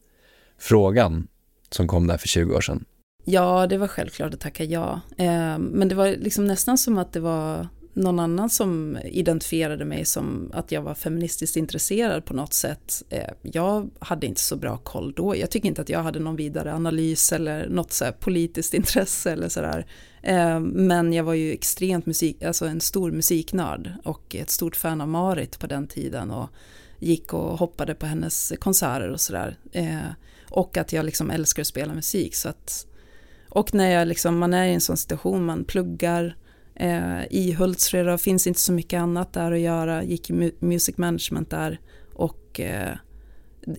[0.58, 1.28] frågan
[1.70, 2.84] som kom där för 20 år sedan?
[3.24, 5.00] Ja, det var självklart att tacka ja.
[5.16, 10.04] Eh, men det var liksom nästan som att det var någon annan som identifierade mig
[10.04, 13.02] som att jag var feministiskt intresserad på något sätt.
[13.08, 15.36] Eh, jag hade inte så bra koll då.
[15.36, 19.48] Jag tycker inte att jag hade någon vidare analys eller något så politiskt intresse eller
[19.48, 19.86] sådär.
[20.22, 25.00] Eh, men jag var ju extremt musik, alltså en stor musiknörd och ett stort fan
[25.00, 26.48] av Marit på den tiden och
[26.98, 29.58] gick och hoppade på hennes konserter och sådär.
[29.72, 29.98] Eh,
[30.50, 32.86] och att jag liksom älskar att spela musik så att
[33.48, 36.36] och när jag liksom, man är i en sån situation, man pluggar,
[36.76, 41.50] Eh, I Hultsfred finns inte så mycket annat där att göra, gick i music management
[41.50, 41.80] där.
[42.14, 42.96] Och eh,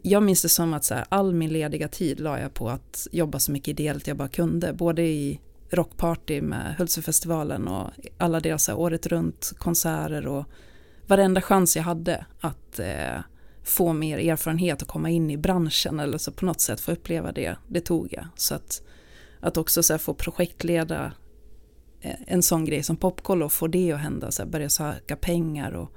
[0.01, 3.07] jag minns det som att så här, all min lediga tid la jag på att
[3.11, 5.39] jobba så mycket ideellt jag bara kunde, både i
[5.69, 10.45] rockparty med Hultsfredfestivalen och alla deras här, året runt konserter och
[11.07, 13.19] varenda chans jag hade att eh,
[13.63, 17.31] få mer erfarenhet och komma in i branschen eller så på något sätt få uppleva
[17.31, 18.27] det, det tog jag.
[18.35, 18.81] Så att,
[19.39, 21.11] att också så här, få projektleda
[22.01, 25.71] en sån grej som Popkollo och få det att hända, så här, börja söka pengar
[25.71, 25.93] och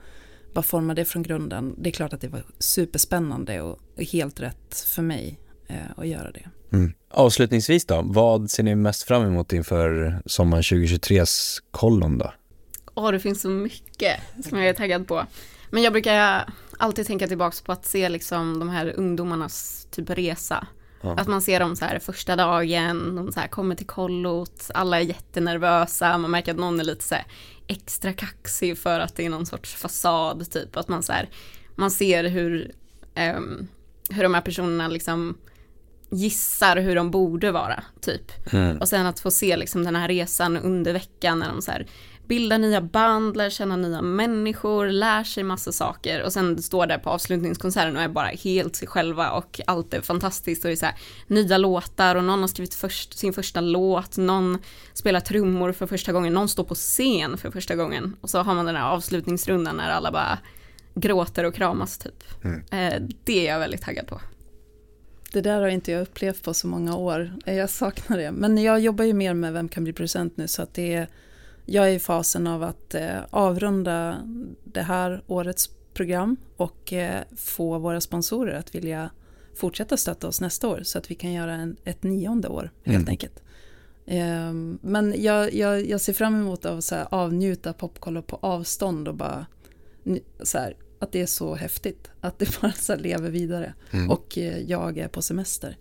[0.55, 1.74] bara forma det från grunden.
[1.78, 3.78] Det är klart att det var superspännande och
[4.12, 5.38] helt rätt för mig
[5.68, 6.51] eh, att göra det.
[6.72, 6.92] Mm.
[7.11, 12.32] Avslutningsvis då, vad ser ni mest fram emot inför sommaren 2023s kollon då?
[12.94, 15.26] Åh, oh, det finns så mycket som jag är taggad på.
[15.70, 16.44] Men jag brukar
[16.78, 20.66] alltid tänka tillbaka på att se liksom de här ungdomarnas typ resa.
[21.01, 21.14] Ja.
[21.14, 25.01] Att man ser dem så här första dagen, de så här kommer till kollot, alla
[25.01, 27.16] är jättenervösa, man märker att någon är lite så
[27.66, 30.76] extra kaxig för att det är någon sorts fasad typ.
[30.76, 31.28] Att man så här,
[31.74, 32.72] man ser hur,
[33.36, 33.68] um,
[34.11, 35.38] hur de här personerna liksom
[36.11, 38.53] gissar hur de borde vara, typ.
[38.53, 38.78] Mm.
[38.78, 41.86] Och sen att få se liksom den här resan under veckan när de så här
[42.31, 46.99] bildar nya band, lär känna nya människor, lär sig massa saker och sen står där
[46.99, 50.76] på avslutningskonserten och är bara helt sig själva och allt är fantastiskt och det är
[50.76, 50.95] så här,
[51.26, 54.59] nya låtar och någon har skrivit först, sin första låt, någon
[54.93, 58.55] spelar trummor för första gången, någon står på scen för första gången och så har
[58.55, 60.39] man den här avslutningsrundan när alla bara
[60.95, 62.45] gråter och kramas typ.
[62.45, 62.62] Mm.
[62.70, 64.20] Eh, det är jag väldigt taggad på.
[65.33, 67.33] Det där har inte jag upplevt på så många år.
[67.45, 68.33] Jag saknar det.
[68.33, 71.09] Men jag jobbar ju mer med Vem kan bli producent nu så att det är
[71.73, 74.27] jag är i fasen av att eh, avrunda
[74.64, 79.11] det här årets program och eh, få våra sponsorer att vilja
[79.55, 82.97] fortsätta stötta oss nästa år så att vi kan göra en, ett nionde år helt
[82.99, 83.09] mm.
[83.09, 83.43] enkelt.
[84.07, 89.09] Eh, men jag, jag, jag, ser fram emot att så här, avnjuta popkollo på avstånd
[89.09, 89.47] och bara
[90.43, 94.11] så här, att det är så häftigt att det bara så lever vidare mm.
[94.11, 95.77] och eh, jag är på semester.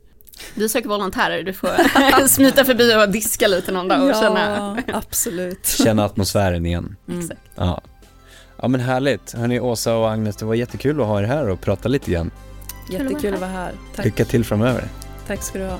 [0.53, 4.77] Vi söker volontärer, du får smita förbi och diska lite någon dag och ja, känna...
[4.93, 5.67] absolut.
[5.67, 6.95] Känna atmosfären igen.
[7.07, 7.19] Mm.
[7.19, 7.41] Exakt.
[7.55, 7.81] Ja.
[8.61, 9.33] ja men härligt.
[9.33, 12.31] Hörni Åsa och Agnes, det var jättekul att ha er här och prata lite grann.
[12.91, 13.71] Jättekul att vara här.
[13.95, 14.05] Tack.
[14.05, 14.83] Lycka till framöver.
[15.27, 15.79] Tack ska du ha.